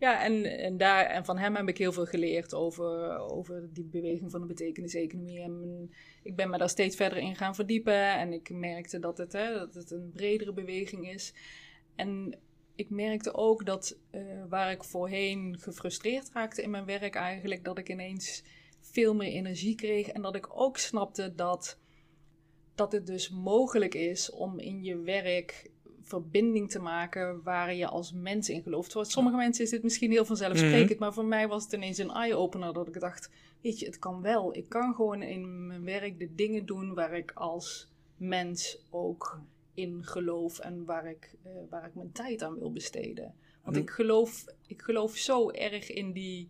Ja, 0.00 0.24
en, 0.24 0.44
en, 0.44 0.76
daar, 0.76 1.06
en 1.06 1.24
van 1.24 1.38
hem 1.38 1.56
heb 1.56 1.68
ik 1.68 1.78
heel 1.78 1.92
veel 1.92 2.06
geleerd 2.06 2.54
over, 2.54 3.18
over 3.18 3.68
die 3.72 3.84
beweging 3.84 4.30
van 4.30 4.40
de 4.40 4.46
betekeniseconomie. 4.46 5.40
En 5.40 5.90
ik 6.22 6.36
ben 6.36 6.50
me 6.50 6.58
daar 6.58 6.68
steeds 6.68 6.96
verder 6.96 7.18
in 7.18 7.36
gaan 7.36 7.54
verdiepen. 7.54 8.18
En 8.18 8.32
ik 8.32 8.50
merkte 8.50 8.98
dat 8.98 9.18
het, 9.18 9.32
hè, 9.32 9.52
dat 9.54 9.74
het 9.74 9.90
een 9.90 10.10
bredere 10.12 10.52
beweging 10.52 11.10
is. 11.10 11.34
En 11.96 12.38
ik 12.74 12.90
merkte 12.90 13.34
ook 13.34 13.66
dat 13.66 13.98
uh, 14.12 14.44
waar 14.48 14.70
ik 14.70 14.84
voorheen 14.84 15.58
gefrustreerd 15.58 16.30
raakte 16.32 16.62
in 16.62 16.70
mijn 16.70 16.84
werk 16.84 17.14
eigenlijk, 17.14 17.64
dat 17.64 17.78
ik 17.78 17.88
ineens 17.88 18.44
veel 18.80 19.14
meer 19.14 19.32
energie 19.32 19.74
kreeg. 19.74 20.08
En 20.08 20.22
dat 20.22 20.34
ik 20.34 20.60
ook 20.60 20.78
snapte 20.78 21.34
dat, 21.34 21.78
dat 22.74 22.92
het 22.92 23.06
dus 23.06 23.30
mogelijk 23.30 23.94
is 23.94 24.30
om 24.30 24.58
in 24.58 24.82
je 24.82 24.98
werk 24.98 25.70
verbinding 26.10 26.70
te 26.70 26.78
maken 26.78 27.42
waar 27.42 27.74
je 27.74 27.86
als 27.86 28.12
mens 28.12 28.48
in 28.48 28.62
gelooft. 28.62 28.92
Voor 28.92 29.06
sommige 29.06 29.36
mensen 29.36 29.64
is 29.64 29.70
dit 29.70 29.82
misschien 29.82 30.10
heel 30.10 30.24
vanzelfsprekend, 30.24 30.90
mm 30.90 30.98
maar 30.98 31.12
voor 31.12 31.24
mij 31.24 31.48
was 31.48 31.64
het 31.64 31.72
ineens 31.72 31.98
een 31.98 32.10
eye-opener 32.10 32.72
dat 32.72 32.88
ik 32.88 33.00
dacht, 33.00 33.30
weet 33.60 33.78
je, 33.78 33.86
het 33.86 33.98
kan 33.98 34.22
wel. 34.22 34.56
Ik 34.56 34.68
kan 34.68 34.94
gewoon 34.94 35.22
in 35.22 35.66
mijn 35.66 35.84
werk 35.84 36.18
de 36.18 36.34
dingen 36.34 36.66
doen 36.66 36.94
waar 36.94 37.16
ik 37.16 37.32
als 37.34 37.88
mens 38.16 38.78
ook 38.90 39.40
in 39.74 40.04
geloof 40.04 40.58
en 40.58 40.84
waar 40.84 41.06
ik, 41.10 41.34
uh, 41.46 41.52
waar 41.70 41.86
ik 41.86 41.94
mijn 41.94 42.12
tijd 42.12 42.42
aan 42.42 42.58
wil 42.58 42.72
besteden. 42.72 43.34
Want 43.62 43.76
ik 43.76 43.90
geloof, 43.90 44.44
ik 44.66 44.82
geloof 44.82 45.16
zo 45.16 45.50
erg 45.50 45.90
in 45.90 46.12
die, 46.12 46.48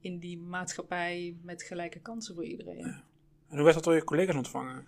in 0.00 0.18
die 0.18 0.38
maatschappij 0.38 1.36
met 1.42 1.62
gelijke 1.62 2.00
kansen 2.00 2.34
voor 2.34 2.44
iedereen. 2.44 2.84
En 3.48 3.54
hoe 3.54 3.62
werd 3.62 3.74
dat 3.74 3.84
door 3.84 3.94
je 3.94 4.04
collega's 4.04 4.36
ontvangen? 4.36 4.86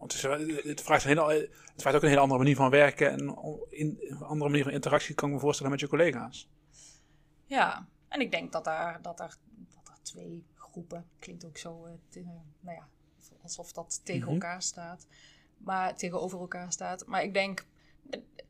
Want 0.00 0.12
het, 0.12 0.40
is, 0.48 0.64
het, 0.64 0.80
vraagt 0.80 1.04
een 1.04 1.08
hele, 1.08 1.48
het 1.72 1.82
vraagt 1.82 1.96
ook 1.96 2.02
een 2.02 2.08
hele 2.08 2.20
andere 2.20 2.38
manier 2.38 2.56
van 2.56 2.70
werken 2.70 3.10
en 3.10 3.38
in, 3.68 3.98
een 4.00 4.22
andere 4.22 4.50
manier 4.50 4.64
van 4.64 4.72
interactie 4.72 5.14
kan 5.14 5.28
ik 5.28 5.34
me 5.34 5.40
voorstellen 5.40 5.72
met 5.72 5.80
je 5.80 5.88
collega's. 5.88 6.48
Ja, 7.46 7.88
en 8.08 8.20
ik 8.20 8.30
denk 8.30 8.52
dat 8.52 8.64
daar, 8.64 9.02
dat 9.02 9.20
er, 9.20 9.36
dat 9.74 9.88
er 9.88 10.02
twee 10.02 10.44
groepen, 10.54 11.06
klinkt 11.18 11.44
ook 11.44 11.58
zo, 11.58 11.86
uh, 12.14 12.26
nou 12.60 12.76
ja, 12.76 12.88
alsof 13.42 13.72
dat 13.72 14.00
tegen 14.04 14.24
mhm. 14.24 14.32
elkaar 14.32 14.62
staat 14.62 15.06
maar 15.64 15.96
tegenover 15.96 16.40
elkaar 16.40 16.72
staat. 16.72 17.06
Maar 17.06 17.22
ik 17.22 17.34
denk, 17.34 17.66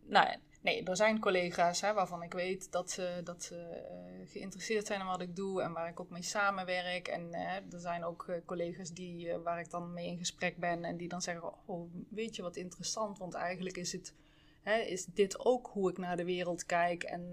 nou, 0.06 0.36
nee, 0.60 0.84
er 0.84 0.96
zijn 0.96 1.20
collega's 1.20 1.80
hè, 1.80 1.92
waarvan 1.92 2.22
ik 2.22 2.32
weet 2.32 2.72
dat 2.72 2.90
ze, 2.90 3.20
dat 3.24 3.42
ze 3.42 3.54
uh, 3.54 4.30
geïnteresseerd 4.30 4.86
zijn 4.86 5.00
in 5.00 5.06
wat 5.06 5.20
ik 5.20 5.36
doe 5.36 5.62
en 5.62 5.72
waar 5.72 5.88
ik 5.88 6.00
ook 6.00 6.10
mee 6.10 6.22
samenwerk. 6.22 7.08
En 7.08 7.28
uh, 7.30 7.72
er 7.72 7.80
zijn 7.80 8.04
ook 8.04 8.26
uh, 8.30 8.36
collega's 8.44 8.92
die, 8.92 9.36
waar 9.36 9.60
ik 9.60 9.70
dan 9.70 9.92
mee 9.92 10.06
in 10.06 10.18
gesprek 10.18 10.56
ben 10.56 10.84
en 10.84 10.96
die 10.96 11.08
dan 11.08 11.22
zeggen: 11.22 11.52
Oh, 11.66 11.92
weet 12.08 12.36
je 12.36 12.42
wat 12.42 12.56
interessant? 12.56 13.18
Want 13.18 13.34
eigenlijk 13.34 13.76
is, 13.76 13.92
het, 13.92 14.14
hè, 14.62 14.78
is 14.78 15.04
dit 15.04 15.44
ook 15.44 15.70
hoe 15.72 15.90
ik 15.90 15.98
naar 15.98 16.16
de 16.16 16.24
wereld 16.24 16.66
kijk. 16.66 17.02
En 17.02 17.32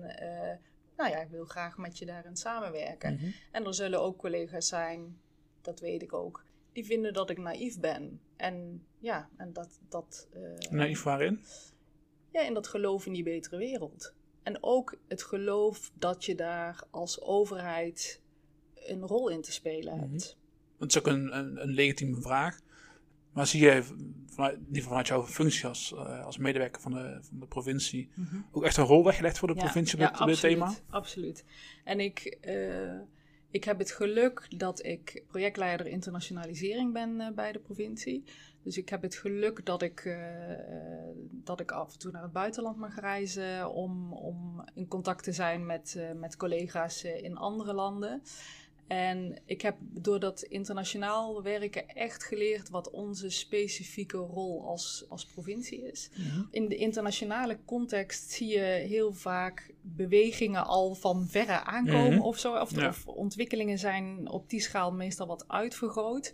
nou 0.98 1.10
ja, 1.10 1.18
ik 1.18 1.30
wil 1.30 1.46
graag 1.46 1.78
met 1.78 1.98
je 1.98 2.06
daarin 2.06 2.36
samenwerken. 2.36 3.14
Mhm. 3.14 3.30
En 3.52 3.66
er 3.66 3.74
zullen 3.74 4.02
ook 4.02 4.18
collega's 4.18 4.68
zijn, 4.68 5.20
dat 5.62 5.80
weet 5.80 6.02
ik 6.02 6.14
ook, 6.14 6.44
die 6.72 6.86
vinden 6.86 7.14
dat 7.14 7.30
ik 7.30 7.38
naïef 7.38 7.80
ben. 7.80 8.22
En 8.36 8.86
ja, 9.00 9.30
en 9.38 9.54
dat... 9.54 9.80
dat 9.90 10.28
naïef 10.70 11.04
waarin? 11.04 11.44
Ja, 12.32 12.42
in 12.42 12.54
dat 12.54 12.68
geloof 12.68 13.06
in 13.06 13.14
die 13.14 13.24
betere 13.24 13.58
wereld. 13.58 14.14
En 14.44 14.64
ook 14.64 14.98
het 15.08 15.24
geloof 15.24 15.92
dat 15.94 16.26
je 16.26 16.36
daar 16.36 16.84
als 16.90 17.22
overheid 17.22 18.22
een 18.76 19.02
rol 19.02 19.30
in 19.30 19.42
te 19.42 19.52
spelen 19.52 19.98
mhm. 19.98 20.10
hebt. 20.10 20.38
Dat 20.78 20.90
is 20.90 20.98
ook 20.98 21.08
een, 21.08 21.38
een, 21.38 21.62
een, 21.62 21.70
legitieme 21.70 22.22
vraag. 22.22 22.60
Maar 23.32 23.48
zie 23.48 23.62
je 23.62 23.84
vanuit, 24.26 24.60
vanuit 24.72 25.08
jouw 25.08 25.26
functie 25.26 25.66
als, 25.66 25.92
uh, 25.92 26.26
als 26.26 26.38
medewerker 26.38 26.82
van 26.82 26.92
de, 26.92 27.18
van 27.22 27.40
de 27.40 27.46
provincie 27.46 28.10
mm 28.14 28.46
ook 28.52 28.64
echt 28.64 28.78
een 28.78 28.84
rol 28.84 29.04
weggelegd 29.04 29.38
voor 29.38 29.48
de 29.48 29.54
provincie 29.54 30.20
op 30.20 30.28
dit, 30.28 30.40
thema? 30.40 30.74
Absoluut. 30.90 31.46
En 31.84 32.00
ik, 32.00 32.38
uh, 32.42 33.00
ik 33.58 33.64
heb 33.64 33.80
het 33.80 33.92
geluk 33.92 34.48
dat 34.58 34.86
ik 34.86 35.24
projectleider 35.28 35.88
internationalisering 35.88 36.94
ben 36.94 37.20
uh, 37.20 37.28
bij 37.30 37.52
de 37.52 37.60
provincie. 37.60 38.24
Dus 38.64 38.78
ik 38.78 38.90
heb 38.90 39.02
het 39.02 39.16
geluk 39.16 39.66
dat 39.66 39.82
ik, 39.82 40.06
uh, 40.06 40.18
dat 41.30 41.60
ik 41.60 41.72
af 41.72 41.94
en 41.94 42.00
toe 42.00 42.12
naar 42.12 42.22
het 42.22 42.32
buitenland 42.32 42.78
mag 42.78 43.00
reizen 43.00 43.74
om, 43.74 44.14
om 44.14 44.64
in 44.74 44.88
contact 44.88 45.24
te 45.24 45.32
zijn 45.32 45.66
met, 45.66 46.00
met 46.16 46.38
collega's 46.38 47.04
in 47.04 47.38
andere 47.38 47.74
landen. 47.74 48.22
En 48.88 49.42
ik 49.46 49.62
heb 49.62 49.78
door 49.80 50.20
dat 50.20 50.42
internationaal 50.42 51.44
werken 51.44 51.88
echt 51.88 52.24
geleerd 52.24 52.70
wat 52.70 52.90
onze 52.90 53.30
specifieke 53.30 54.18
rol 54.18 54.66
als, 54.66 55.06
als 55.10 55.26
provincie 55.26 55.92
is. 55.92 56.10
In 56.52 56.68
de 56.68 56.76
internationale 56.76 57.58
context 57.66 58.32
zie 58.32 58.48
je 58.48 58.86
heel 58.88 59.14
vaak 59.14 59.74
bewegingen 59.82 60.66
al 60.66 60.96
van 60.96 61.28
verre 61.28 61.64
aankomen 61.64 62.14
mhm. 62.14 62.22
of 62.22 62.38
zo. 62.38 62.56
Of, 62.56 62.78
of, 62.78 63.08
ontwikkelingen 63.08 63.78
zijn 63.78 64.30
op 64.30 64.50
die 64.50 64.62
schaal 64.62 64.92
meestal 64.92 65.28
wat 65.28 65.48
uitvergroot. 65.48 66.34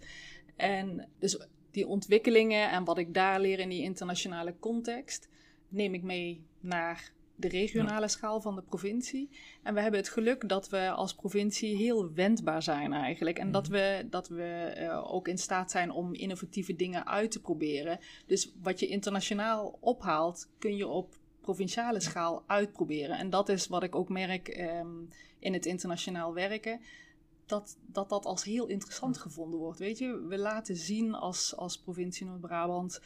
En 0.56 1.10
dus 1.20 1.48
die 1.72 1.88
ontwikkelingen 1.88 2.72
en 2.72 2.84
wat 2.84 2.98
ik 2.98 3.14
daar 3.14 3.40
leer 3.40 3.60
in 3.60 3.70
die 3.70 3.84
internationale 3.84 4.56
context, 4.60 5.30
neem 5.68 5.94
ik 5.94 6.04
mee 6.04 6.46
naar 6.60 7.12
de 7.36 7.48
regionale 7.48 8.08
schaal 8.08 8.42
van 8.42 8.56
de 8.56 8.62
provincie. 8.62 9.30
En 9.64 9.74
we 9.74 9.82
hebben 9.82 10.00
het 10.00 10.10
geluk 10.10 10.50
dat 10.50 10.70
we 10.70 10.90
als 10.90 11.16
provincie 11.16 11.76
heel 11.76 12.14
wendbaar 12.14 12.64
zijn 12.64 12.94
eigenlijk. 12.94 13.40
En 13.40 13.52
dat 13.52 13.64
mhm. 13.64 13.74
we, 13.74 14.08
dat 14.10 14.28
we 14.28 14.76
uh, 14.78 15.14
ook 15.14 15.28
in 15.28 15.38
staat 15.38 15.72
zijn 15.72 15.92
om 15.92 16.14
innovatieve 16.14 16.76
dingen 16.76 17.08
uit 17.08 17.32
te 17.32 17.42
proberen. 17.42 18.00
Dus 18.26 18.54
wat 18.62 18.80
je 18.80 18.88
internationaal 18.88 19.78
ophaalt, 19.80 20.50
kun 20.60 20.76
je 20.76 20.88
op 20.88 21.16
provinciale 21.42 22.00
schaal 22.00 22.44
uitproberen. 22.48 23.18
En 23.18 23.30
dat 23.30 23.50
is 23.50 23.68
wat 23.68 23.84
ik 23.84 23.96
ook 23.96 24.10
merk 24.10 24.58
um, 24.58 25.10
in 25.40 25.54
het 25.54 25.66
internationaal 25.66 26.34
werken. 26.34 26.80
Dat, 27.46 27.78
dat 27.86 28.10
dat 28.10 28.26
als 28.26 28.44
heel 28.44 28.68
interessant 28.68 29.18
gevonden 29.18 29.60
wordt. 29.60 29.80
Weet 29.80 29.98
je, 29.98 30.26
we 30.28 30.38
laten 30.38 30.76
zien 30.76 31.14
als, 31.14 31.56
als 31.56 31.78
provincie 31.78 32.26
Noord-Brabant 32.26 33.02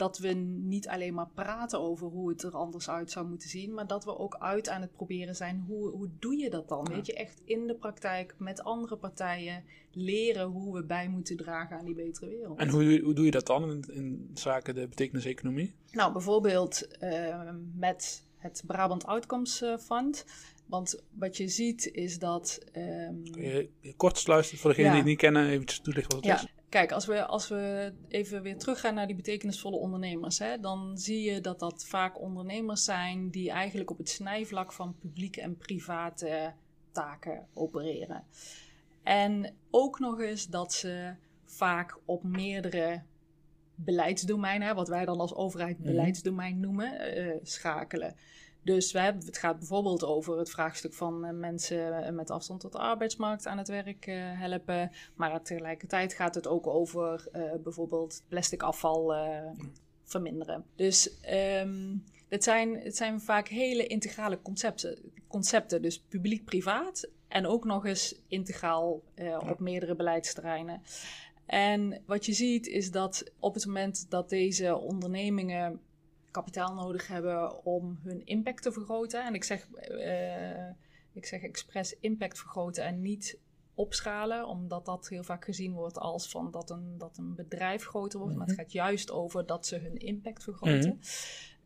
dat 0.00 0.18
we 0.18 0.28
niet 0.62 0.88
alleen 0.88 1.14
maar 1.14 1.28
praten 1.34 1.80
over 1.80 2.06
hoe 2.06 2.28
het 2.28 2.42
er 2.42 2.56
anders 2.56 2.88
uit 2.88 3.10
zou 3.10 3.26
moeten 3.26 3.48
zien, 3.48 3.74
maar 3.74 3.86
dat 3.86 4.04
we 4.04 4.18
ook 4.18 4.36
uit 4.38 4.68
aan 4.68 4.80
het 4.80 4.92
proberen 4.92 5.36
zijn. 5.36 5.64
Hoe, 5.66 5.90
hoe 5.90 6.08
doe 6.18 6.36
je 6.36 6.50
dat 6.50 6.68
dan? 6.68 6.88
Weet 6.92 7.06
je, 7.06 7.14
echt 7.14 7.42
in 7.44 7.66
de 7.66 7.74
praktijk 7.74 8.34
met 8.38 8.62
andere 8.62 8.96
partijen 8.96 9.64
leren 9.92 10.46
hoe 10.46 10.74
we 10.74 10.84
bij 10.84 11.08
moeten 11.08 11.36
dragen 11.36 11.78
aan 11.78 11.84
die 11.84 11.94
betere 11.94 12.28
wereld. 12.28 12.58
En 12.58 12.68
hoe, 12.68 13.00
hoe 13.00 13.14
doe 13.14 13.24
je 13.24 13.30
dat 13.30 13.46
dan 13.46 13.70
in, 13.70 13.84
in 13.92 14.30
zaken 14.34 14.74
de 14.74 14.88
betekeniseconomie? 14.88 15.74
Nou, 15.90 16.12
bijvoorbeeld 16.12 16.88
uh, 17.00 17.50
met 17.74 18.24
het 18.36 18.62
Brabant 18.66 19.04
Outcomes 19.06 19.62
Fund. 19.80 20.24
Want 20.66 21.02
wat 21.10 21.36
je 21.36 21.48
ziet 21.48 21.86
is 21.92 22.18
dat. 22.18 22.58
Um, 22.76 23.30
Kun 23.30 23.42
je, 23.42 23.94
kort 23.96 24.18
sluiten 24.18 24.58
voor 24.58 24.70
degenen 24.70 24.90
die 24.90 25.00
het 25.00 25.08
niet 25.08 25.18
kennen, 25.18 25.48
even 25.48 25.82
toelichten 25.82 26.16
wat 26.16 26.24
het 26.24 26.40
ja. 26.40 26.46
is? 26.46 26.59
Kijk, 26.70 26.92
als 26.92 27.06
we, 27.06 27.26
als 27.26 27.48
we 27.48 27.92
even 28.08 28.42
weer 28.42 28.58
teruggaan 28.58 28.94
naar 28.94 29.06
die 29.06 29.16
betekenisvolle 29.16 29.76
ondernemers, 29.76 30.38
hè, 30.38 30.58
dan 30.60 30.98
zie 30.98 31.32
je 31.32 31.40
dat 31.40 31.58
dat 31.58 31.84
vaak 31.84 32.20
ondernemers 32.20 32.84
zijn 32.84 33.30
die 33.30 33.50
eigenlijk 33.50 33.90
op 33.90 33.98
het 33.98 34.08
snijvlak 34.08 34.72
van 34.72 34.96
publieke 34.98 35.40
en 35.40 35.56
private 35.56 36.52
taken 36.92 37.46
opereren. 37.54 38.24
En 39.02 39.54
ook 39.70 39.98
nog 39.98 40.20
eens 40.20 40.46
dat 40.46 40.72
ze 40.72 41.14
vaak 41.44 41.98
op 42.04 42.22
meerdere 42.22 43.02
beleidsdomeinen, 43.74 44.74
wat 44.74 44.88
wij 44.88 45.04
dan 45.04 45.20
als 45.20 45.34
overheid 45.34 45.78
mhm. 45.78 45.88
beleidsdomein 45.88 46.60
noemen, 46.60 47.18
uh, 47.18 47.34
schakelen. 47.42 48.16
Dus 48.62 48.92
we 48.92 49.00
hebben, 49.00 49.26
het 49.26 49.38
gaat 49.38 49.58
bijvoorbeeld 49.58 50.04
over 50.04 50.38
het 50.38 50.50
vraagstuk 50.50 50.94
van 50.94 51.24
uh, 51.24 51.30
mensen 51.30 52.04
eh, 52.04 52.12
met 52.12 52.30
afstand 52.30 52.60
tot 52.60 52.72
de 52.72 52.78
arbeidsmarkt 52.78 53.46
aan 53.46 53.58
het 53.58 53.68
werk 53.68 54.06
uh, 54.06 54.16
helpen. 54.40 54.90
Maar 55.14 55.42
tegelijkertijd 55.42 56.14
gaat 56.14 56.34
het 56.34 56.46
ook 56.46 56.66
over 56.66 57.28
bijvoorbeeld 57.62 58.22
plastic 58.28 58.62
afval 58.62 59.14
verminderen. 60.04 60.64
Dus 60.74 61.10
um, 61.60 62.04
het, 62.28 62.44
zijn, 62.44 62.74
het 62.74 62.96
zijn 62.96 63.20
vaak 63.20 63.48
hele 63.48 63.86
integrale 63.86 64.42
concepten. 64.42 64.98
concepten 65.28 65.82
dus 65.82 66.00
publiek-privaat 66.00 67.08
en 67.28 67.46
ook 67.46 67.64
nog 67.64 67.86
eens 67.86 68.14
integraal 68.28 69.02
op 69.50 69.60
meerdere 69.60 69.94
beleidsterreinen. 69.94 70.82
En 71.46 72.02
wat 72.06 72.26
je 72.26 72.32
ziet 72.32 72.66
is 72.66 72.90
dat 72.90 73.24
op 73.38 73.54
het 73.54 73.66
moment 73.66 74.06
dat 74.08 74.28
deze 74.28 74.76
ondernemingen 74.76 75.80
kapitaal 76.30 76.74
nodig 76.74 77.06
hebben 77.06 77.64
om 77.64 77.98
hun 78.02 78.26
impact 78.26 78.62
te 78.62 78.72
vergroten. 78.72 79.24
En 79.24 79.34
ik 79.34 79.44
zeg, 79.44 79.68
uh, 79.90 80.70
ik 81.12 81.26
zeg 81.26 81.42
expres 81.42 81.96
impact 82.00 82.38
vergroten 82.38 82.84
en 82.84 83.02
niet 83.02 83.38
opschalen, 83.74 84.46
omdat 84.46 84.84
dat 84.84 85.08
heel 85.08 85.22
vaak 85.22 85.44
gezien 85.44 85.72
wordt 85.72 85.98
als 85.98 86.28
van 86.28 86.50
dat 86.50 86.70
een, 86.70 86.98
dat 86.98 87.18
een 87.18 87.34
bedrijf 87.34 87.84
groter 87.84 88.18
wordt. 88.18 88.36
Maar 88.36 88.46
het 88.46 88.56
mhm. 88.56 88.64
gaat 88.64 88.72
juist 88.72 89.10
over 89.10 89.46
dat 89.46 89.66
ze 89.66 89.78
hun 89.78 89.96
impact 89.96 90.42
vergroten. 90.42 90.88
Mhm. 90.88 90.98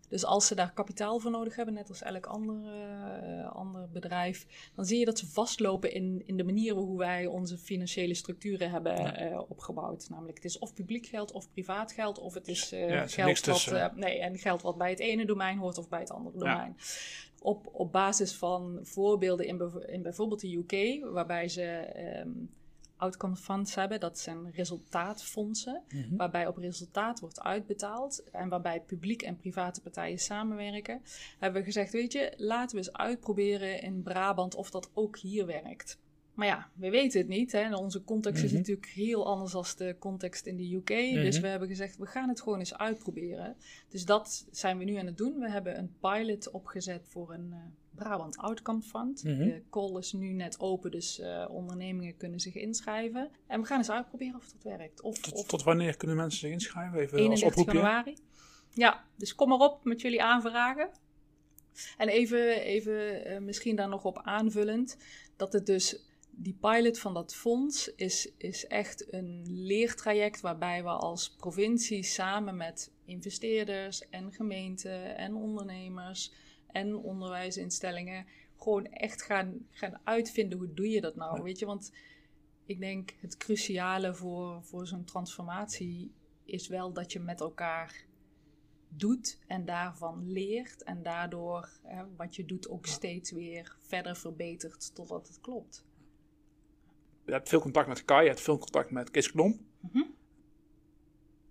Dus 0.08 0.24
als 0.24 0.46
ze 0.46 0.54
daar 0.54 0.72
kapitaal 0.72 1.18
voor 1.18 1.30
nodig 1.30 1.56
hebben, 1.56 1.74
net 1.74 1.88
als 1.88 2.02
elk 2.02 2.26
ander, 2.26 2.56
uh, 2.56 3.52
ander 3.52 3.88
bedrijf, 3.92 4.46
dan 4.74 4.84
zie 4.84 4.98
je 4.98 5.04
dat 5.04 5.18
ze 5.18 5.26
vastlopen 5.26 5.92
in, 5.92 6.22
in 6.26 6.36
de 6.36 6.44
manier 6.44 6.74
hoe 6.74 6.98
wij 6.98 7.26
onze 7.26 7.58
financiële 7.58 8.14
structuren 8.14 8.70
hebben 8.70 9.22
uh, 9.32 9.40
opgebouwd. 9.48 10.08
Namelijk, 10.08 10.36
het 10.36 10.44
is 10.44 10.58
of 10.58 10.74
publiek 10.74 11.06
geld 11.06 11.32
of 11.32 11.50
privaat 11.50 11.92
geld, 11.92 12.18
of 12.18 12.34
het 12.34 12.48
is 12.48 12.72
uh, 12.72 12.88
ja, 12.88 13.06
geld, 13.06 13.44
wat, 13.44 13.96
nee, 13.96 14.18
en 14.18 14.38
geld 14.38 14.62
wat 14.62 14.78
bij 14.78 14.90
het 14.90 15.00
ene 15.00 15.26
domein 15.26 15.58
hoort 15.58 15.78
of 15.78 15.88
bij 15.88 16.00
het 16.00 16.10
andere 16.10 16.38
domein. 16.38 16.76
Op, 17.40 17.68
op 17.72 17.92
basis 17.92 18.34
van 18.34 18.78
voorbeelden 18.82 19.46
in, 19.46 19.72
in 19.86 20.02
bijvoorbeeld 20.02 20.40
de 20.40 20.56
UK, 20.56 21.04
waarbij 21.12 21.48
ze. 21.48 21.92
Um, 22.24 22.50
outcome 23.04 23.36
funds 23.36 23.74
hebben. 23.74 24.00
Dat 24.00 24.18
zijn 24.18 24.50
resultaatfondsen, 24.50 25.82
mhm. 25.88 26.16
waarbij 26.16 26.46
op 26.46 26.56
resultaat 26.56 27.20
wordt 27.20 27.40
uitbetaald 27.40 28.22
en 28.30 28.48
waarbij 28.48 28.80
publiek 28.80 29.22
en 29.22 29.36
private 29.36 29.80
partijen 29.80 30.18
samenwerken. 30.18 31.02
Hebben 31.38 31.60
we 31.60 31.66
gezegd, 31.66 31.92
weet 31.92 32.12
je, 32.12 32.32
laten 32.36 32.76
we 32.76 32.84
eens 32.84 32.92
uitproberen 32.92 33.82
in 33.82 34.02
Brabant 34.02 34.54
of 34.54 34.70
dat 34.70 34.90
ook 34.94 35.18
hier 35.18 35.46
werkt. 35.46 35.98
Maar 36.34 36.46
ja, 36.46 36.70
we 36.74 36.90
weten 36.90 37.20
het 37.20 37.28
niet. 37.28 37.52
Hè. 37.52 37.76
Onze 37.76 38.04
context 38.04 38.42
is 38.42 38.50
mhm. 38.50 38.58
natuurlijk 38.58 38.88
heel 38.88 39.26
anders 39.26 39.52
dan 39.52 39.64
de 39.76 39.96
context 39.98 40.46
in 40.46 40.56
de 40.56 40.74
UK. 40.74 40.86
Dus 41.14 41.34
mhm. 41.34 41.42
we 41.42 41.48
hebben 41.48 41.68
gezegd, 41.68 41.96
we 41.96 42.06
gaan 42.06 42.28
het 42.28 42.40
gewoon 42.40 42.58
eens 42.58 42.74
uitproberen. 42.74 43.56
Dus 43.88 44.04
dat 44.04 44.46
zijn 44.50 44.78
we 44.78 44.84
nu 44.84 44.94
aan 44.94 45.06
het 45.06 45.16
doen. 45.16 45.38
We 45.38 45.50
hebben 45.50 45.78
een 45.78 45.96
pilot 46.00 46.50
opgezet 46.50 47.06
voor 47.08 47.32
een 47.32 47.48
uh, 47.50 47.56
Brabant 47.94 48.36
Outcome 48.36 48.82
Fund. 48.82 49.24
Mhm. 49.24 49.38
De 49.38 49.62
call 49.70 49.98
is 49.98 50.12
nu 50.12 50.32
net 50.32 50.60
open, 50.60 50.90
dus 50.90 51.20
uh, 51.20 51.46
ondernemingen 51.48 52.16
kunnen 52.16 52.40
zich 52.40 52.54
inschrijven. 52.54 53.30
En 53.46 53.60
we 53.60 53.66
gaan 53.66 53.78
eens 53.78 53.90
uitproberen 53.90 54.36
of 54.36 54.48
dat 54.52 54.62
werkt. 54.62 55.00
Of, 55.00 55.18
tot, 55.18 55.34
of... 55.34 55.46
tot 55.46 55.62
wanneer 55.62 55.96
kunnen 55.96 56.16
mensen 56.16 56.40
zich 56.40 56.50
inschrijven? 56.50 56.98
Even 56.98 57.18
31 57.18 57.64
januari. 57.64 58.16
Ja, 58.70 59.04
dus 59.16 59.34
kom 59.34 59.48
maar 59.48 59.58
op 59.58 59.84
met 59.84 60.00
jullie 60.00 60.22
aanvragen. 60.22 60.90
En 61.96 62.08
even, 62.08 62.60
even 62.60 63.30
uh, 63.30 63.38
misschien 63.38 63.76
daar 63.76 63.88
nog 63.88 64.04
op 64.04 64.20
aanvullend, 64.22 64.96
dat 65.36 65.52
het 65.52 65.66
dus 65.66 66.04
die 66.30 66.56
pilot 66.60 66.98
van 66.98 67.14
dat 67.14 67.34
fonds 67.34 67.94
is, 67.94 68.32
is 68.36 68.66
echt 68.66 69.12
een 69.12 69.42
leertraject 69.46 70.40
waarbij 70.40 70.82
we 70.82 70.88
als 70.88 71.34
provincie 71.36 72.02
samen 72.02 72.56
met 72.56 72.92
investeerders 73.04 74.08
en 74.08 74.32
gemeenten 74.32 75.16
en 75.16 75.34
ondernemers 75.34 76.32
en 76.74 76.96
onderwijsinstellingen 76.96 78.26
gewoon 78.58 78.86
echt 78.86 79.22
gaan, 79.22 79.66
gaan 79.70 80.00
uitvinden 80.04 80.58
hoe 80.58 80.74
doe 80.74 80.88
je 80.88 81.00
dat 81.00 81.16
nou, 81.16 81.42
weet 81.42 81.58
je? 81.58 81.66
Want 81.66 81.92
ik 82.66 82.80
denk 82.80 83.14
het 83.20 83.36
cruciale 83.36 84.14
voor, 84.14 84.62
voor 84.62 84.86
zo'n 84.86 85.04
transformatie 85.04 86.12
is 86.44 86.68
wel 86.68 86.92
dat 86.92 87.12
je 87.12 87.20
met 87.20 87.40
elkaar 87.40 88.04
doet 88.88 89.38
en 89.46 89.64
daarvan 89.64 90.32
leert 90.32 90.82
en 90.82 91.02
daardoor 91.02 91.68
hè, 91.82 92.04
wat 92.16 92.36
je 92.36 92.44
doet 92.44 92.68
ook 92.68 92.86
steeds 92.86 93.30
weer 93.30 93.76
verder 93.80 94.16
verbetert 94.16 94.94
totdat 94.94 95.28
het 95.28 95.40
klopt 95.40 95.84
je 97.26 97.32
hebt 97.32 97.48
veel 97.48 97.60
contact 97.60 97.88
met 97.88 98.04
Kai, 98.04 98.22
je 98.22 98.28
hebt 98.28 98.40
veel 98.40 98.58
contact 98.58 98.90
met 98.90 99.10
Kees 99.10 99.30
Klomp. 99.30 99.60
Mm 99.80 100.14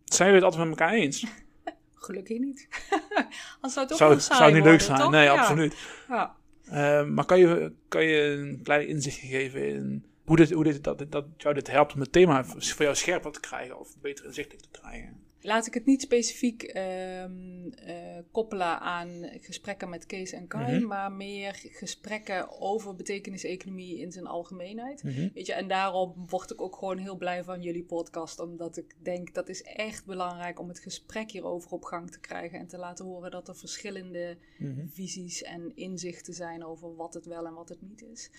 Zijn 0.04 0.30
jullie 0.30 0.46
het 0.46 0.54
altijd 0.54 0.70
met 0.70 0.80
elkaar 0.80 0.96
eens? 0.96 1.26
Gelukkig 2.06 2.40
niet. 2.40 2.68
Als 3.62 3.76
het 3.76 3.92
ook 3.92 3.98
zou, 3.98 4.14
het, 4.14 4.24
zou 4.24 4.54
niet 4.54 4.64
leuk 4.64 4.82
zijn? 4.82 5.12
Nee, 5.12 5.30
absoluut. 5.30 5.76
Ja. 6.10 6.36
Uh, 6.66 7.06
maar 7.06 7.26
kan 7.26 7.40
je, 7.40 7.74
kan 7.88 8.04
je 8.04 8.22
een 8.22 8.60
klein 8.64 8.88
inzicht 8.88 9.18
geven 9.18 9.68
in 9.68 10.06
hoe, 10.26 10.36
dit, 10.36 10.52
hoe 10.52 10.64
dit, 10.64 10.84
dat, 10.84 11.06
dat 11.10 11.26
jou 11.38 11.54
dit 11.54 11.72
helpt 11.72 11.94
om 11.94 12.00
het 12.00 12.12
thema 12.12 12.46
voor 12.46 12.84
jou 12.84 12.96
scherper 12.96 13.32
te 13.32 13.40
krijgen 13.40 13.80
of 13.80 14.00
beter 14.02 14.26
inzichtelijk 14.26 14.64
te 14.64 14.80
krijgen? 14.80 15.23
Laat 15.44 15.68
ik 15.68 15.74
het 15.74 15.86
niet 15.86 16.02
specifiek 16.02 16.64
ehm, 16.64 17.68
eh, 17.72 18.20
koppelen 18.32 18.80
aan 18.80 19.30
gesprekken 19.42 19.90
met 19.90 20.06
Kees 20.06 20.32
en 20.32 20.48
Kai, 20.48 20.78
mhm. 20.78 20.88
maar 20.88 21.12
meer 21.12 21.54
gesprekken 21.54 22.62
over 22.62 22.96
betekenis-economie 22.96 24.00
in 24.00 24.12
zijn 24.12 24.28
algemeenheid. 24.28 25.04
Mhm. 25.04 25.30
Weet 25.34 25.46
je, 25.46 25.54
en 25.54 25.68
daarom 25.68 26.14
word 26.30 26.52
ik 26.52 26.62
ook 26.62 26.76
gewoon 26.76 26.98
heel 26.98 27.18
blij 27.18 27.44
van 27.44 27.62
jullie 27.62 27.84
podcast, 27.84 28.40
omdat 28.40 28.78
ik 28.78 28.96
denk 29.02 29.34
dat 29.34 29.50
is 29.50 29.64
echt 29.64 30.06
belangrijk 30.06 30.60
om 30.60 30.68
het 30.68 30.80
gesprek 30.80 31.32
hierover 31.32 31.72
op 31.72 31.84
gang 31.84 32.12
te 32.12 32.20
krijgen 32.20 32.60
en 32.60 32.68
te 32.68 32.78
laten 32.78 33.06
horen 33.06 33.32
dat 33.32 33.48
er 33.48 33.56
verschillende 33.56 34.38
mhm. 34.58 34.88
visies 34.88 35.42
en 35.42 35.72
inzichten 35.76 36.34
zijn 36.34 36.66
over 36.66 36.96
wat 36.96 37.14
het 37.14 37.26
wel 37.26 37.46
en 37.46 37.54
wat 37.54 37.70
het 37.70 37.82
niet 37.82 38.04
is. 38.04 38.30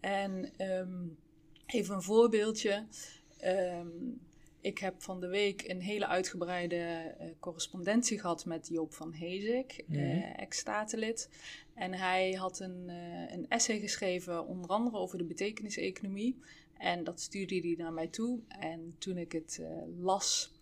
En 0.00 0.50
ehm, 0.56 1.06
even 1.66 1.94
een 1.94 2.02
voorbeeldje. 2.02 2.86
Ehm, 3.38 3.86
ik 4.62 4.78
heb 4.78 5.02
van 5.02 5.20
de 5.20 5.26
week 5.26 5.68
een 5.68 5.80
hele 5.80 6.06
uitgebreide 6.06 7.14
uh, 7.20 7.26
correspondentie 7.40 8.20
gehad 8.20 8.44
met 8.44 8.68
Joop 8.68 8.94
van 8.94 9.14
Hezik, 9.14 9.84
mm 9.86 10.20
ex-statenlid. 10.36 11.28
En 11.74 11.92
hij 11.92 12.32
had 12.32 12.60
een, 12.60 12.88
uh, 12.88 13.32
een 13.32 13.48
essay 13.48 13.80
geschreven, 13.80 14.46
onder 14.46 14.70
andere 14.70 14.96
over 14.96 15.18
de 15.18 15.24
betekeniseconomie. 15.24 16.40
En 16.78 17.04
dat 17.04 17.20
stuurde 17.20 17.60
hij 17.60 17.74
naar 17.78 17.92
mij 17.92 18.06
toe. 18.06 18.40
En 18.48 18.94
toen 18.98 19.16
ik 19.16 19.32
het 19.32 19.62
las, 20.00 20.52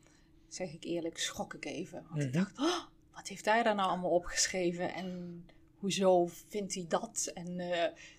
zeg 0.48 0.72
ik 0.72 0.84
eerlijk, 0.84 1.18
schrok 1.18 1.54
ik 1.54 1.64
even. 1.64 2.06
Want 2.08 2.22
ik 2.22 2.28
mhm. 2.28 2.38
dacht, 2.38 2.58
oh, 2.58 2.84
wat 3.14 3.28
heeft 3.28 3.44
hij 3.44 3.62
daar 3.62 3.74
nou 3.74 3.90
allemaal 3.90 4.10
opgeschreven? 4.10 4.94
En 4.94 5.44
hoezo 5.78 6.26
vindt 6.48 6.74
hij 6.74 6.84
dat? 6.88 7.30
En 7.34 7.56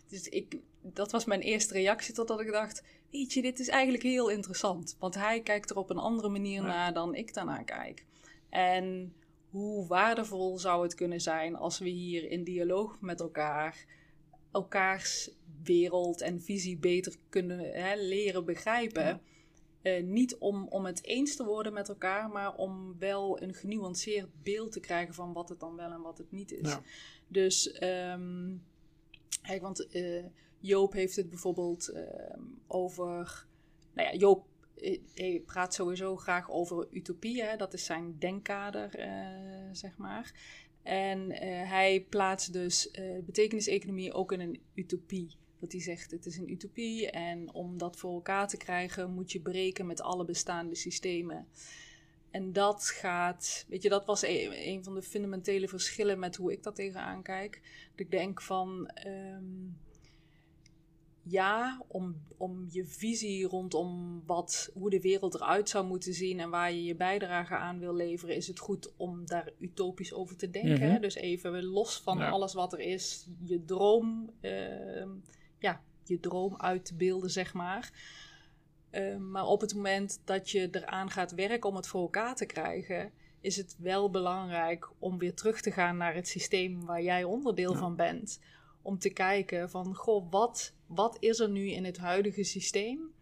dus 0.08 0.28
ik, 0.28 0.58
dat 0.82 1.12
was 1.12 1.26
mijn 1.26 1.42
eerste 1.42 1.74
reactie 1.74 2.14
totdat 2.14 2.40
ik 2.40 2.52
dacht 2.52 2.84
weet 3.12 3.34
je, 3.34 3.42
dit 3.42 3.60
is 3.60 3.68
eigenlijk 3.68 4.04
heel 4.04 4.30
interessant. 4.30 4.96
Want 5.00 5.16
hij 5.16 5.42
kijkt 5.42 5.70
er 5.70 5.78
op 5.78 5.90
een 5.90 5.98
andere 5.98 6.30
manier 6.30 6.62
naar 6.62 6.94
dan 6.94 7.16
ik 7.16 7.34
daarnaar 7.34 7.64
kijk. 7.64 8.06
En 8.50 9.14
hoe 9.50 9.88
waardevol 9.88 10.58
zou 10.58 10.84
het 10.84 10.96
kunnen 10.96 11.22
zijn 11.22 11.56
als 11.56 11.80
we 11.80 11.90
hier 11.90 12.32
in 12.32 12.44
dialoog 12.44 13.02
met 13.02 13.20
elkaar 13.20 13.86
elkaars 14.52 15.32
wereld 15.64 16.22
en 16.22 16.42
visie 16.42 16.78
beter 16.78 17.16
kunnen 17.30 17.60
hè, 17.60 17.96
leren 17.96 18.46
begrijpen. 18.46 19.22
Eh, 19.82 20.04
niet 20.04 20.38
om, 20.38 20.68
om 20.68 20.86
het 20.86 21.04
eens 21.04 21.36
te 21.36 21.46
worden 21.46 21.74
met 21.74 21.90
elkaar, 21.90 22.30
maar 22.30 22.56
om 22.56 22.96
wel 23.00 23.42
een 23.42 23.54
genuanceerd 23.54 24.30
beeld 24.44 24.72
te 24.72 24.80
krijgen 24.80 25.14
van 25.14 25.34
wat 25.34 25.50
het 25.50 25.60
dan 25.60 25.76
wel 25.76 25.92
en 25.92 26.02
wat 26.02 26.18
het 26.18 26.32
niet 26.32 26.52
is. 26.52 26.78
Dus, 27.28 27.84
um, 27.84 28.64
kijk, 29.42 29.62
want 29.62 29.96
uh, 29.96 30.26
Joop 30.62 30.94
heeft 30.94 31.16
het 31.16 31.30
bijvoorbeeld 31.30 31.88
ehm, 31.88 32.42
over. 32.68 33.46
Nou 33.94 34.08
ja, 34.10 34.16
Joop 34.18 34.46
eh, 35.14 35.42
praat 35.46 35.74
sowieso 35.74 36.16
graag 36.16 36.52
over 36.52 36.88
utopie. 36.92 37.58
Dat 37.58 37.74
is 37.74 37.86
zijn 37.86 38.16
denkkader, 38.20 39.00
uh, 39.00 39.70
zeg 39.72 39.98
maar. 39.98 40.34
En 40.84 41.32
eh, 41.32 41.70
hij 41.70 42.06
plaatst 42.10 42.54
dus 42.54 42.90
uh, 43.00 43.24
betekeniseconomie 43.24 44.14
ook 44.14 44.32
in 44.32 44.40
een 44.40 44.62
utopie. 44.74 45.36
Dat 45.60 45.72
hij 45.72 45.82
zegt, 45.82 46.12
het 46.12 46.26
is 46.26 46.38
een 46.38 46.52
utopie 46.52 47.12
en 47.12 47.54
om 47.54 47.78
dat 47.78 47.98
voor 47.98 48.14
elkaar 48.14 48.48
te 48.48 48.58
krijgen 48.58 49.12
moet 49.12 49.32
je 49.32 49.40
breken 49.40 49.86
met 49.86 50.02
alle 50.02 50.26
bestaande 50.26 50.76
systemen. 50.76 51.48
En 52.32 52.54
dat 52.54 52.86
gaat, 52.86 53.66
weet 53.70 53.84
je, 53.84 53.90
dat 53.90 54.06
was 54.06 54.24
een, 54.24 54.84
van 54.84 54.96
de 54.96 55.02
fundamentele 55.02 55.68
verschillen 55.68 56.20
met 56.20 56.36
hoe 56.36 56.52
ik 56.52 56.64
dat 56.64 56.76
tegenaan 56.76 57.24
kijk. 57.24 57.62
Dat 57.92 58.00
ik 58.00 58.12
denk 58.12 58.42
van, 58.42 58.92
um, 59.08 59.78
ja, 61.24 61.82
om, 61.88 62.16
om 62.38 62.66
je 62.70 62.86
visie 62.86 63.48
rondom 63.48 64.22
wat, 64.26 64.72
hoe 64.74 64.90
de 64.90 65.02
wereld 65.02 65.34
eruit 65.34 65.70
zou 65.70 65.86
moeten 65.86 66.14
zien 66.14 66.40
en 66.40 66.50
waar 66.50 66.72
je 66.72 66.84
je 66.84 66.96
bijdrage 66.96 67.56
aan 67.56 67.80
wil 67.80 67.96
leveren, 67.96 68.36
is 68.36 68.48
het 68.48 68.60
goed 68.60 68.94
om 68.98 69.26
daar 69.26 69.52
utopisch 69.60 70.14
over 70.14 70.36
te 70.36 70.50
denken. 70.50 70.92
Mhm. 70.92 71.02
Dus 71.02 71.16
even 71.16 71.64
los 71.64 72.02
van 72.02 72.22
alles 72.22 72.54
wat 72.54 72.74
er 72.74 72.80
is, 72.80 73.28
je 73.44 73.66
droom, 73.66 74.30
uh, 74.42 75.06
ja, 75.60 75.82
je 76.04 76.20
droom 76.20 76.56
uit 76.58 76.86
te 76.86 76.96
beelden, 76.96 77.30
zeg 77.30 77.54
maar. 77.54 77.92
Uh, 78.92 79.18
maar 79.18 79.46
op 79.46 79.62
het 79.62 79.76
moment 79.76 80.22
dat 80.26 80.50
je 80.50 80.68
eraan 80.72 81.10
gaat 81.10 81.32
werken 81.32 81.70
om 81.70 81.76
het 81.76 81.88
voor 81.88 82.02
elkaar 82.02 82.36
te 82.36 82.46
krijgen, 82.46 83.12
is 83.42 83.58
het 83.58 83.76
wel 83.80 84.10
belangrijk 84.10 84.90
om 85.00 85.18
weer 85.18 85.34
terug 85.34 85.62
te 85.62 85.72
gaan 85.72 85.98
naar 85.98 86.16
het 86.16 86.28
systeem 86.28 86.86
waar 86.86 87.02
jij 87.02 87.24
onderdeel 87.24 87.76
van 87.76 87.96
bent 87.96 88.40
om 88.82 88.98
te 88.98 89.10
kijken 89.10 89.70
van, 89.70 89.96
goh, 89.96 90.32
wat, 90.32 90.74
wat 90.86 91.18
is 91.20 91.40
er 91.40 91.50
nu 91.50 91.70
in 91.70 91.86
het 91.86 91.98
huidige 91.98 92.44
systeem 92.44 93.14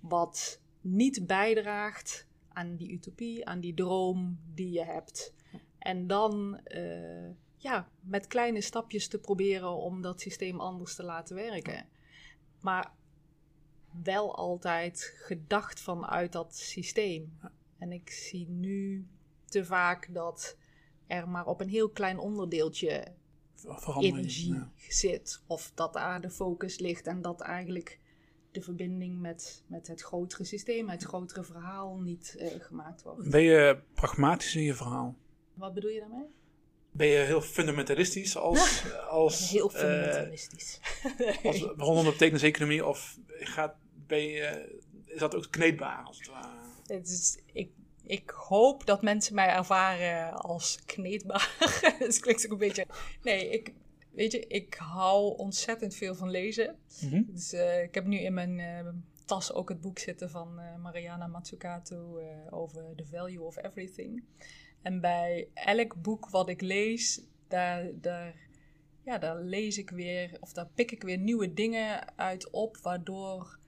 wat 0.00 0.60
niet 0.80 1.26
bijdraagt 1.26 2.26
aan 2.48 2.76
die 2.76 2.92
utopie, 2.92 3.46
aan 3.46 3.60
die 3.60 3.74
droom 3.74 4.38
die 4.54 4.70
je 4.70 4.84
hebt. 4.84 5.34
En 5.78 6.06
dan 6.06 6.60
uh, 6.64 7.30
ja, 7.56 7.88
met 8.00 8.26
kleine 8.26 8.60
stapjes 8.60 9.08
te 9.08 9.18
proberen 9.18 9.76
om 9.76 10.02
dat 10.02 10.20
systeem 10.20 10.60
anders 10.60 10.94
te 10.94 11.02
laten 11.02 11.36
werken. 11.36 11.88
Maar 12.60 12.92
wel 14.02 14.36
altijd 14.36 15.14
gedacht 15.16 15.80
vanuit 15.80 16.32
dat 16.32 16.56
systeem. 16.56 17.38
En 17.78 17.92
ik 17.92 18.10
zie 18.10 18.48
nu 18.48 19.06
te 19.44 19.64
vaak 19.64 20.14
dat 20.14 20.56
er 21.06 21.28
maar 21.28 21.46
op 21.46 21.60
een 21.60 21.68
heel 21.68 21.88
klein 21.88 22.18
onderdeeltje 22.18 23.14
energie 23.98 24.62
zit. 24.88 25.42
Of 25.46 25.72
dat 25.74 25.92
daar 25.92 26.20
de 26.20 26.30
focus 26.30 26.78
ligt 26.78 27.06
en 27.06 27.22
dat 27.22 27.40
eigenlijk 27.40 28.00
de 28.50 28.62
verbinding 28.62 29.20
met, 29.20 29.62
met 29.66 29.86
het 29.86 30.02
grotere 30.02 30.44
systeem, 30.44 30.88
het 30.88 31.02
grotere 31.02 31.44
verhaal 31.44 31.98
niet 31.98 32.36
uh, 32.38 32.48
gemaakt 32.58 33.02
wordt. 33.02 33.30
Ben 33.30 33.42
je 33.42 33.78
pragmatisch 33.94 34.54
in 34.54 34.62
je 34.62 34.74
verhaal? 34.74 35.16
Wat 35.54 35.74
bedoel 35.74 35.90
je 35.90 36.00
daarmee? 36.00 36.26
Ben 36.90 37.06
je 37.06 37.18
heel 37.18 37.40
fundamentalistisch 37.40 38.36
als... 38.36 38.84
als 39.08 39.50
heel 39.50 39.68
fundamentalistisch. 39.68 40.80
Uh, 41.18 41.44
als, 41.44 41.60
rondom 41.86 42.04
de 42.04 42.10
betekenis-economie 42.10 42.86
of 42.86 43.18
gaat, 43.26 43.74
ben 44.06 44.22
je, 44.22 44.80
is 45.04 45.18
dat 45.18 45.34
ook 45.34 45.46
kneedbaar 45.50 46.04
als 46.04 46.18
het 46.18 46.28
ware? 46.28 46.48
Het 46.86 47.08
is, 47.08 47.38
ik, 47.52 47.70
ik 48.06 48.30
hoop 48.30 48.86
dat 48.86 49.02
mensen 49.02 49.34
mij 49.34 49.48
ervaren 49.48 50.32
als 50.32 50.78
kneedbaar. 50.84 51.56
dat 51.98 52.20
klinkt 52.20 52.44
ook 52.44 52.52
een 52.52 52.58
beetje... 52.58 52.86
Nee, 53.22 53.48
ik, 53.48 53.72
weet 54.10 54.32
je, 54.32 54.46
ik 54.46 54.74
hou 54.74 55.36
ontzettend 55.36 55.94
veel 55.94 56.14
van 56.14 56.30
lezen. 56.30 56.78
Mhm. 57.02 57.22
Dus 57.26 57.52
uh, 57.52 57.82
ik 57.82 57.94
heb 57.94 58.06
nu 58.06 58.18
in 58.18 58.34
mijn 58.34 58.58
uh, 58.58 58.88
tas 59.24 59.52
ook 59.52 59.68
het 59.68 59.80
boek 59.80 59.98
zitten 59.98 60.30
van 60.30 60.60
uh, 60.60 60.76
Mariana 60.76 61.26
Mazzucato 61.26 62.20
over 62.50 62.92
The 62.96 63.06
Value 63.06 63.42
of 63.42 63.56
Everything. 63.64 64.24
En 64.82 65.00
bij 65.00 65.48
elk 65.54 66.02
boek 66.02 66.28
wat 66.28 66.48
ik 66.48 66.60
lees, 66.60 67.22
daar, 67.48 67.90
daar, 68.00 68.34
ja, 69.04 69.18
daar 69.18 69.40
lees 69.40 69.78
ik 69.78 69.90
weer, 69.90 70.36
of 70.40 70.52
daar 70.52 70.68
pik 70.74 70.90
ik 70.90 71.02
weer 71.02 71.18
nieuwe 71.18 71.52
dingen 71.52 72.16
uit 72.18 72.50
op, 72.50 72.76
waardoor 72.76 73.58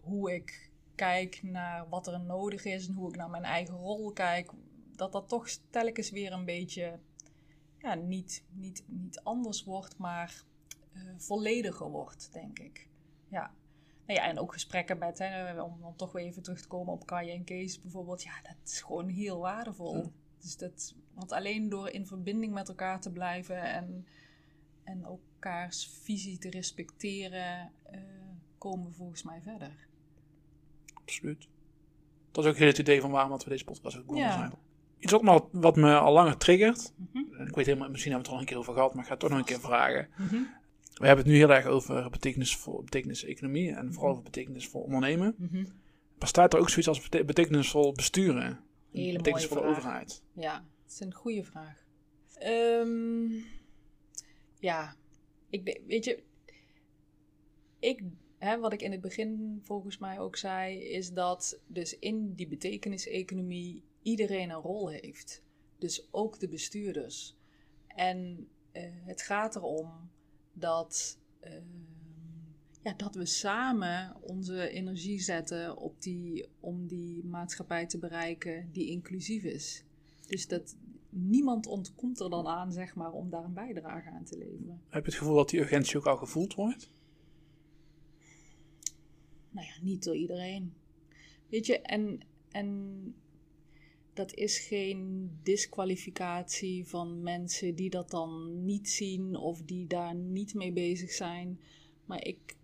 hoe 0.00 0.34
ik 0.34 0.72
kijk 0.94 1.42
naar 1.42 1.88
wat 1.88 2.06
er 2.06 2.20
nodig 2.20 2.64
is 2.64 2.88
en 2.88 2.94
hoe 2.94 3.08
ik 3.08 3.16
naar 3.16 3.30
mijn 3.30 3.44
eigen 3.44 3.74
rol 3.74 4.12
kijk, 4.12 4.50
dat 4.96 5.12
dat 5.12 5.28
toch 5.28 5.48
telkens 5.70 6.10
weer 6.10 6.32
een 6.32 6.44
beetje 6.44 6.98
ja, 7.78 7.94
niet, 7.94 8.44
niet, 8.50 8.84
niet 8.86 9.20
anders 9.22 9.64
wordt, 9.64 9.98
maar 9.98 10.42
uh, 10.92 11.02
vollediger 11.16 11.90
wordt, 11.90 12.32
denk 12.32 12.58
ik. 12.58 12.88
Ja. 13.28 13.54
Nou 14.06 14.20
ja, 14.20 14.26
en 14.28 14.38
ook 14.38 14.52
gesprekken 14.52 14.98
met, 14.98 15.18
hè, 15.18 15.62
om 15.62 15.80
dan 15.80 15.96
toch 15.96 16.12
weer 16.12 16.24
even 16.24 16.42
terug 16.42 16.60
te 16.60 16.68
komen 16.68 16.92
op 16.92 17.06
Kaya 17.06 17.32
en 17.32 17.44
Kees 17.44 17.80
bijvoorbeeld. 17.80 18.22
Ja, 18.22 18.40
dat 18.42 18.56
is 18.64 18.80
gewoon 18.80 19.08
heel 19.08 19.38
waardevol. 19.38 20.12
Dus 20.38 20.56
dat, 20.56 20.94
want 21.14 21.32
alleen 21.32 21.68
door 21.68 21.88
in 21.88 22.06
verbinding 22.06 22.52
met 22.52 22.68
elkaar 22.68 23.00
te 23.00 23.12
blijven 23.12 23.62
en, 23.62 24.06
en 24.82 25.04
elkaars 25.04 25.88
visie 26.02 26.38
te 26.38 26.50
respecteren, 26.50 27.72
uh, 27.92 28.00
komen 28.58 28.86
we 28.86 28.92
volgens 28.92 29.22
mij 29.22 29.40
verder. 29.42 29.88
Absoluut. 31.04 31.48
Dat 32.32 32.44
is 32.44 32.50
ook 32.50 32.56
heel 32.56 32.66
het 32.66 32.78
idee 32.78 33.00
van 33.00 33.10
waarom 33.10 33.38
we 33.38 33.48
deze 33.48 33.64
podcast 33.64 33.96
ook 33.96 34.06
begonnen 34.06 34.30
ja. 34.30 34.36
zijn. 34.38 34.52
Iets 34.98 35.12
wat 35.12 35.22
me, 35.22 35.42
wat 35.52 35.76
me 35.76 35.98
al 35.98 36.12
langer 36.12 36.36
triggert. 36.36 36.92
Mhm. 36.96 37.42
Ik 37.46 37.54
weet 37.54 37.66
helemaal, 37.66 37.90
misschien 37.90 38.12
hebben 38.12 38.30
we 38.30 38.36
het 38.36 38.36
al 38.36 38.38
een 38.38 38.44
keer 38.44 38.58
over 38.58 38.72
gehad, 38.74 38.94
maar 38.94 39.02
ik 39.02 39.06
ga 39.06 39.10
het 39.10 39.20
toch 39.20 39.30
nog 39.30 39.38
een 39.38 39.44
keer 39.44 39.60
vragen. 39.60 40.08
Mhm. 40.16 40.42
We 40.94 41.06
hebben 41.06 41.24
het 41.24 41.34
nu 41.34 41.38
heel 41.38 41.52
erg 41.52 41.66
over 41.66 42.10
betekenisvol, 42.10 42.82
betekenis-economie 42.82 43.72
en 43.72 43.92
vooral 43.92 44.10
over 44.10 44.22
betekenisvol 44.22 44.80
ondernemen. 44.80 45.34
Mm 45.38 45.66
Maar 46.18 46.28
staat 46.28 46.52
er 46.52 46.60
ook 46.60 46.68
zoiets 46.68 46.88
als 46.88 47.08
betekenisvol 47.08 47.92
besturen? 47.92 48.60
Hele 48.92 49.16
betekenisvolle 49.16 49.62
overheid? 49.62 50.22
Ja, 50.32 50.54
dat 50.54 50.92
is 50.92 51.00
een 51.00 51.14
goede 51.14 51.44
vraag. 51.44 51.84
Um, 52.42 53.44
ja, 54.58 54.96
ik, 55.50 55.80
weet 55.86 56.04
je, 56.04 56.22
ik, 57.78 58.02
hè, 58.44 58.58
wat 58.58 58.72
ik 58.72 58.82
in 58.82 58.92
het 58.92 59.00
begin 59.00 59.60
volgens 59.62 59.98
mij 59.98 60.18
ook 60.18 60.36
zei, 60.36 60.78
is 60.78 61.12
dat 61.12 61.60
dus 61.66 61.98
in 61.98 62.34
die 62.34 62.48
betekenis-economie 62.48 63.84
iedereen 64.02 64.50
een 64.50 64.60
rol 64.60 64.88
heeft. 64.88 65.42
Dus 65.78 66.08
ook 66.10 66.40
de 66.40 66.48
bestuurders. 66.48 67.36
En 67.86 68.48
uh, 68.72 68.82
het 69.04 69.22
gaat 69.22 69.56
erom 69.56 70.10
dat, 70.52 71.18
uh, 71.44 71.52
ja, 72.82 72.92
dat 72.92 73.14
we 73.14 73.26
samen 73.26 74.16
onze 74.20 74.68
energie 74.68 75.20
zetten 75.20 75.76
op 75.76 76.02
die, 76.02 76.48
om 76.60 76.86
die 76.86 77.24
maatschappij 77.24 77.86
te 77.86 77.98
bereiken 77.98 78.68
die 78.72 78.90
inclusief 78.90 79.42
is. 79.42 79.84
Dus 80.26 80.48
dat 80.48 80.76
niemand 81.08 81.66
ontkomt 81.66 82.20
er 82.20 82.30
dan 82.30 82.46
aan, 82.46 82.72
zeg 82.72 82.94
maar, 82.94 83.12
om 83.12 83.30
daar 83.30 83.44
een 83.44 83.52
bijdrage 83.52 84.10
aan 84.10 84.24
te 84.24 84.38
leveren. 84.38 84.82
Heb 84.88 85.04
je 85.04 85.10
het 85.10 85.18
gevoel 85.18 85.36
dat 85.36 85.50
die 85.50 85.60
urgentie 85.60 85.96
ook 85.96 86.06
al 86.06 86.16
gevoeld 86.16 86.54
wordt? 86.54 86.90
Nou 89.54 89.66
ja, 89.66 89.74
niet 89.82 90.04
door 90.04 90.16
iedereen. 90.16 90.74
Weet 91.48 91.66
je, 91.66 91.80
en, 91.80 92.20
en 92.50 93.14
dat 94.12 94.34
is 94.34 94.58
geen 94.58 95.30
disqualificatie 95.42 96.86
van 96.86 97.22
mensen 97.22 97.74
die 97.74 97.90
dat 97.90 98.10
dan 98.10 98.64
niet 98.64 98.88
zien 98.88 99.36
of 99.36 99.62
die 99.62 99.86
daar 99.86 100.14
niet 100.14 100.54
mee 100.54 100.72
bezig 100.72 101.10
zijn. 101.10 101.60
Maar 102.04 102.24
ik, 102.24 102.56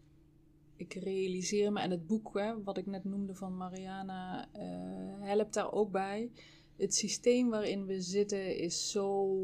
ik 0.77 0.95
realiseer 0.95 1.73
me, 1.73 1.81
en 1.81 1.91
het 1.91 2.07
boek 2.07 2.35
hè, 2.35 2.63
wat 2.63 2.79
ik 2.79 2.87
net 2.87 3.05
noemde 3.05 3.35
van 3.35 3.57
Mariana 3.57 4.49
uh, 4.57 5.27
helpt 5.27 5.55
daar 5.55 5.73
ook 5.73 5.91
bij. 5.91 6.31
Het 6.77 6.95
systeem 6.95 7.51
waarin 7.51 7.87
we 7.87 8.01
zitten 8.01 8.57
is 8.57 8.91
zo 8.91 9.37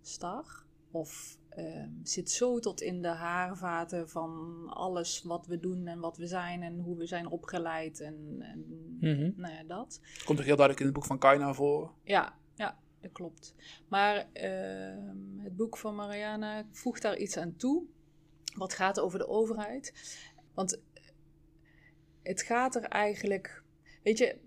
star 0.00 0.64
of 0.90 1.38
uh, 1.56 1.82
zit 2.02 2.30
zo 2.30 2.58
tot 2.58 2.80
in 2.80 3.02
de 3.02 3.08
haarvaten 3.08 4.08
van 4.08 4.62
alles 4.68 5.22
wat 5.22 5.46
we 5.46 5.58
doen 5.58 5.86
en 5.86 6.00
wat 6.00 6.16
we 6.16 6.26
zijn 6.26 6.62
en 6.62 6.78
hoe 6.78 6.96
we 6.96 7.06
zijn 7.06 7.26
opgeleid 7.26 8.00
en, 8.00 8.36
en 8.40 8.64
mm 9.00 9.32
nou 9.36 9.54
ja, 9.54 9.64
dat. 9.64 10.00
Komt 10.24 10.38
toch 10.38 10.46
heel 10.46 10.56
duidelijk 10.56 10.80
in 10.80 10.86
het 10.86 10.94
boek 10.94 11.04
van 11.04 11.18
Kai 11.18 11.38
naar 11.38 11.54
voren? 11.54 11.90
Ja, 12.02 12.38
ja, 12.54 12.78
dat 13.00 13.12
klopt. 13.12 13.54
Maar 13.88 14.16
uh, 14.16 15.42
het 15.42 15.56
boek 15.56 15.76
van 15.76 15.94
Mariana 15.94 16.66
voegt 16.70 17.02
daar 17.02 17.16
iets 17.16 17.36
aan 17.36 17.56
toe, 17.56 17.84
wat 18.54 18.74
gaat 18.74 19.00
over 19.00 19.18
de 19.18 19.28
overheid. 19.28 19.92
Want 20.54 20.80
het 22.22 22.42
gaat 22.42 22.74
er 22.74 22.82
eigenlijk, 22.82 23.62
weet 24.02 24.18
je, 24.18 24.38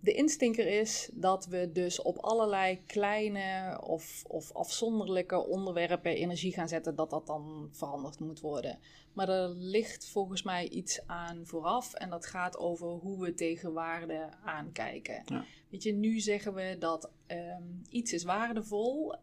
de 0.00 0.12
instinker 0.12 0.66
is 0.66 1.10
dat 1.12 1.46
we 1.46 1.70
dus 1.72 2.02
op 2.02 2.16
allerlei 2.16 2.82
kleine 2.86 3.80
of, 3.82 4.24
of 4.26 4.52
afzonderlijke 4.52 5.46
onderwerpen 5.46 6.14
energie 6.16 6.52
gaan 6.52 6.68
zetten, 6.68 6.94
dat 6.94 7.10
dat 7.10 7.26
dan 7.26 7.68
veranderd 7.72 8.20
moet 8.20 8.40
worden. 8.40 8.78
Maar 9.12 9.28
er 9.28 9.48
ligt 9.48 10.08
volgens 10.08 10.42
mij 10.42 10.68
iets 10.68 11.06
aan 11.06 11.46
vooraf 11.46 11.94
en 11.94 12.10
dat 12.10 12.26
gaat 12.26 12.58
over 12.58 12.88
hoe 12.88 13.20
we 13.20 13.34
tegen 13.34 13.72
waarde 13.72 14.28
aankijken. 14.44 15.22
Ja. 15.24 15.44
Weet 15.68 15.82
je, 15.82 15.92
nu 15.92 16.20
zeggen 16.20 16.54
we 16.54 16.76
dat 16.78 17.10
ehm, 17.26 17.62
iets 17.88 18.12
is 18.12 18.24
waardevol 18.24 19.14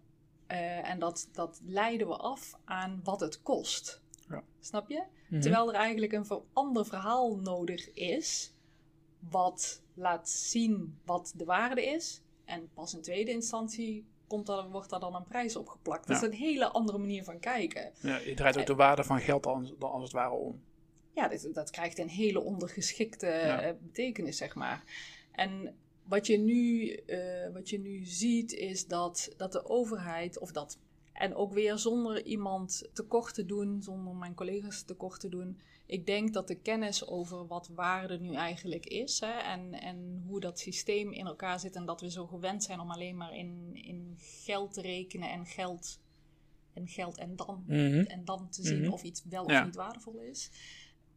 uh, 0.52 0.90
en 0.90 1.00
dat, 1.00 1.30
dat 1.32 1.62
leiden 1.66 2.08
we 2.08 2.16
af 2.16 2.60
aan 2.66 3.00
wat 3.04 3.20
het 3.20 3.42
kost. 3.42 4.02
Ja. 4.30 4.44
Snap 4.60 4.90
je? 4.90 5.04
Mhm. 5.30 5.42
Terwijl 5.42 5.70
er 5.70 5.80
eigenlijk 5.80 6.12
een 6.12 6.26
ander 6.54 6.86
verhaal 6.86 7.36
nodig 7.36 7.94
is 7.94 8.54
wat 9.30 9.84
laat 9.96 10.30
zien 10.30 11.00
wat 11.06 11.34
de 11.36 11.46
waarde 11.46 11.86
is. 11.86 12.22
En 12.46 12.70
pas 12.74 12.94
in 12.94 13.02
tweede 13.02 13.32
instantie 13.32 14.06
komt 14.28 14.50
er, 14.50 14.70
wordt 14.70 14.90
daar 14.90 15.00
dan 15.00 15.16
een 15.16 15.24
prijs 15.24 15.56
op 15.56 15.68
geplakt. 15.68 16.08
Dat 16.08 16.18
is 16.18 16.28
een 16.28 16.34
hele 16.34 16.68
andere 16.68 16.98
manier 16.98 17.24
van 17.24 17.40
kijken. 17.40 17.92
Ja, 18.00 18.18
je 18.18 18.34
draait 18.34 18.58
ook 18.58 18.66
de 18.66 18.76
waarde 18.76 19.04
van 19.04 19.20
geld 19.20 19.44
dan, 19.44 19.76
als 19.80 20.04
het 20.04 20.12
ware 20.12 20.34
om. 20.34 20.62
Ja, 21.14 21.28
dat, 21.28 21.48
dat 21.54 21.70
krijgt 21.70 22.00
een 22.00 22.10
hele 22.10 22.42
ondergeschikte 22.42 23.28
eh, 23.28 23.74
betekenis, 23.82 24.38
zeg 24.38 24.56
maar. 24.56 24.84
En 25.32 25.76
wat 26.04 26.28
je 26.28 26.38
nu, 26.38 26.92
uh, 27.06 27.54
wat 27.54 27.70
je 27.70 27.80
nu 27.80 28.04
ziet 28.04 28.54
is 28.54 28.88
dat, 28.88 29.34
dat 29.38 29.52
de 29.52 29.66
overheid, 29.66 30.40
of 30.40 30.52
dat, 30.52 30.78
en 31.16 31.36
ook 31.36 31.54
weer 31.54 31.78
zonder 31.78 32.26
iemand 32.26 32.90
tekort 32.94 33.34
te 33.34 33.46
doen, 33.46 33.82
zonder 33.82 34.16
mijn 34.16 34.34
collega's 34.34 34.84
tekort 34.84 35.20
te 35.20 35.30
doen, 35.30 35.60
ik 35.86 36.06
denk 36.06 36.34
dat 36.34 36.48
de 36.48 36.56
kennis 36.56 37.08
over 37.08 37.48
wat 37.48 37.68
waarde 37.68 38.20
nu 38.20 38.34
eigenlijk 38.34 38.86
is 38.86 39.20
hè, 39.20 39.32
en, 39.32 39.74
en 39.74 40.24
hoe 40.28 40.40
dat 40.40 40.60
systeem 40.60 41.12
in 41.12 41.26
elkaar 41.26 41.60
zit 41.60 41.76
en 41.76 41.86
dat 41.86 42.02
we 42.02 42.12
zo 42.12 42.26
gewend 42.26 42.64
zijn 42.64 42.80
om 42.80 42.92
alleen 42.92 43.18
maar 43.18 43.36
in, 43.36 43.72
in 43.74 44.16
geld 44.18 44.74
te 44.74 44.82
rekenen 44.82 45.32
en 45.32 45.46
geld 45.46 46.00
en 46.74 46.88
geld 46.88 47.18
en 47.18 47.36
dan, 47.36 47.64
mhm. 47.68 48.00
en 48.00 48.26
dan 48.26 48.50
te 48.50 48.64
zien 48.64 48.82
mhm. 48.82 48.92
of 48.92 49.04
iets 49.04 49.24
wel 49.30 49.44
of 49.44 49.64
niet 49.64 49.76
waardevol 49.76 50.20
is. 50.20 50.52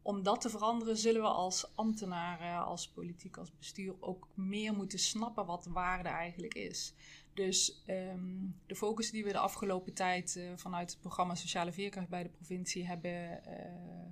Om 0.02 0.22
dat 0.22 0.40
te 0.40 0.50
veranderen 0.50 0.96
zullen 0.96 1.20
we 1.20 1.28
als 1.28 1.70
ambtenaren, 1.74 2.64
als 2.64 2.88
politiek, 2.88 3.36
als 3.36 3.56
bestuur 3.58 3.94
ook 4.00 4.28
meer 4.34 4.74
moeten 4.74 4.98
snappen 4.98 5.46
wat 5.46 5.66
waarde 5.66 6.08
eigenlijk 6.08 6.54
is. 6.54 6.94
Dus 7.38 7.82
ehm, 7.86 8.46
de 8.66 8.76
focus 8.76 9.10
die 9.10 9.24
we 9.24 9.32
de 9.32 9.38
afgelopen 9.38 9.94
tijd 9.94 10.36
uh, 10.36 10.52
vanuit 10.56 10.90
het 10.90 11.00
programma 11.00 11.34
Sociale 11.34 11.72
Veerkracht 11.72 12.08
bij 12.08 12.22
de 12.22 12.28
provincie 12.28 12.86
hebben 12.86 13.40
uh, 13.46 13.54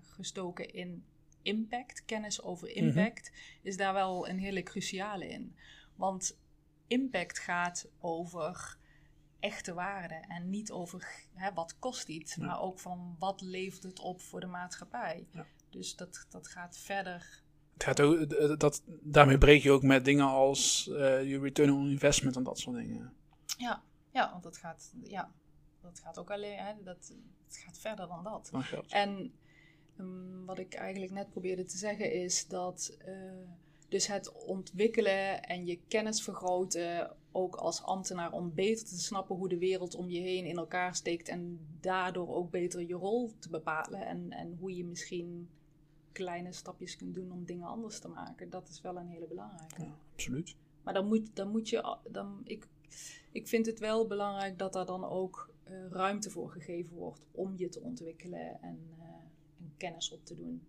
gestoken 0.02 0.72
in 0.72 1.04
impact, 1.42 2.04
kennis 2.04 2.42
over 2.42 2.68
mhm. 2.68 2.76
impact, 2.76 3.32
is 3.62 3.76
daar 3.76 3.92
wel 3.92 4.28
een 4.28 4.38
hele 4.38 4.62
cruciale 4.62 5.28
in. 5.28 5.56
Want 5.94 6.38
impact 6.86 7.38
gaat 7.38 7.88
over 8.00 8.76
echte 9.40 9.74
waarde 9.74 10.24
en 10.28 10.50
niet 10.50 10.70
over 10.70 11.24
hè, 11.34 11.52
wat 11.52 11.78
kost 11.78 12.08
iets, 12.08 12.36
maar 12.36 12.60
ook 12.60 12.78
van 12.78 13.16
wat 13.18 13.40
levert 13.40 13.82
het 13.82 13.98
op 14.00 14.20
voor 14.20 14.40
de 14.40 14.46
maatschappij. 14.46 15.26
Ja. 15.30 15.46
Dus 15.70 15.96
dat, 15.96 16.26
dat 16.30 16.48
gaat 16.48 16.78
verder 16.78 17.42
het 17.76 17.84
gaat 17.84 18.00
ook, 18.00 18.58
dat, 18.60 18.82
daarmee 18.86 19.38
breek 19.38 19.62
je 19.62 19.70
ook 19.70 19.82
met 19.82 20.04
dingen 20.04 20.26
als 20.26 20.88
uh, 20.90 21.24
je 21.24 21.40
return 21.40 21.72
on 21.72 21.90
investment 21.90 22.36
en 22.36 22.42
dat 22.42 22.58
soort 22.58 22.76
dingen. 22.76 23.12
Ja, 23.58 23.82
ja 24.12 24.30
want 24.30 24.42
dat 24.42 24.56
gaat, 24.56 24.92
ja, 25.02 25.32
dat 25.82 26.00
gaat 26.00 26.18
ook 26.18 26.30
alleen, 26.30 26.58
hè, 26.58 26.72
dat, 26.84 27.12
het 27.46 27.56
gaat 27.56 27.78
verder 27.78 28.08
dan 28.08 28.24
dat. 28.24 28.50
en 28.88 29.32
um, 29.98 30.44
wat 30.44 30.58
ik 30.58 30.74
eigenlijk 30.74 31.12
net 31.12 31.30
probeerde 31.30 31.64
te 31.64 31.76
zeggen 31.76 32.12
is 32.12 32.46
dat 32.46 32.96
uh, 33.08 33.14
dus 33.88 34.06
het 34.06 34.32
ontwikkelen 34.32 35.42
en 35.42 35.66
je 35.66 35.80
kennis 35.88 36.22
vergroten 36.22 37.16
ook 37.32 37.56
als 37.56 37.82
ambtenaar 37.82 38.32
om 38.32 38.54
beter 38.54 38.86
te 38.86 39.00
snappen 39.00 39.36
hoe 39.36 39.48
de 39.48 39.58
wereld 39.58 39.94
om 39.94 40.10
je 40.10 40.20
heen 40.20 40.44
in 40.44 40.56
elkaar 40.56 40.94
steekt 40.94 41.28
en 41.28 41.66
daardoor 41.80 42.34
ook 42.34 42.50
beter 42.50 42.86
je 42.86 42.94
rol 42.94 43.32
te 43.38 43.48
bepalen 43.48 44.06
en, 44.06 44.30
en 44.30 44.56
hoe 44.60 44.76
je 44.76 44.84
misschien 44.84 45.48
kleine 46.16 46.52
stapjes 46.52 46.96
kunt 46.96 47.14
doen 47.14 47.33
om 47.33 47.44
dingen 47.44 47.66
anders 47.66 47.98
te 47.98 48.09
maken. 48.09 48.50
Dat 48.50 48.68
is 48.68 48.81
wel 48.81 48.96
een 48.96 49.09
hele 49.09 49.26
belangrijke. 49.26 49.83
Ja, 49.83 49.98
absoluut. 50.12 50.57
Maar 50.83 50.94
dan 50.94 51.07
moet, 51.07 51.37
dan 51.37 51.50
moet 51.50 51.68
je, 51.68 51.96
dan, 52.11 52.40
ik, 52.44 52.68
ik 53.33 53.48
vind 53.48 53.66
het 53.66 53.79
wel 53.79 54.07
belangrijk 54.07 54.59
dat 54.59 54.76
er 54.76 54.87
dan 54.87 55.05
ook 55.05 55.55
uh, 55.70 55.87
ruimte 55.90 56.31
voor 56.31 56.50
gegeven 56.50 56.96
wordt 56.96 57.26
om 57.31 57.52
je 57.57 57.68
te 57.68 57.81
ontwikkelen 57.81 58.62
en, 58.62 58.79
uh, 58.98 59.05
en 59.59 59.72
kennis 59.76 60.12
op 60.12 60.24
te 60.24 60.35
doen. 60.35 60.66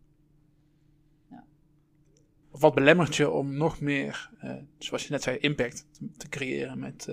wat 2.49 2.73
belemmert 2.73 3.15
je 3.15 3.29
om 3.29 3.57
nog 3.57 3.79
meer, 3.79 4.31
uh, 4.43 4.55
zoals 4.77 5.03
je 5.03 5.11
net 5.11 5.23
zei, 5.23 5.37
impact 5.37 5.85
te, 5.91 6.09
te 6.17 6.29
creëren 6.29 6.79
met, 6.79 7.07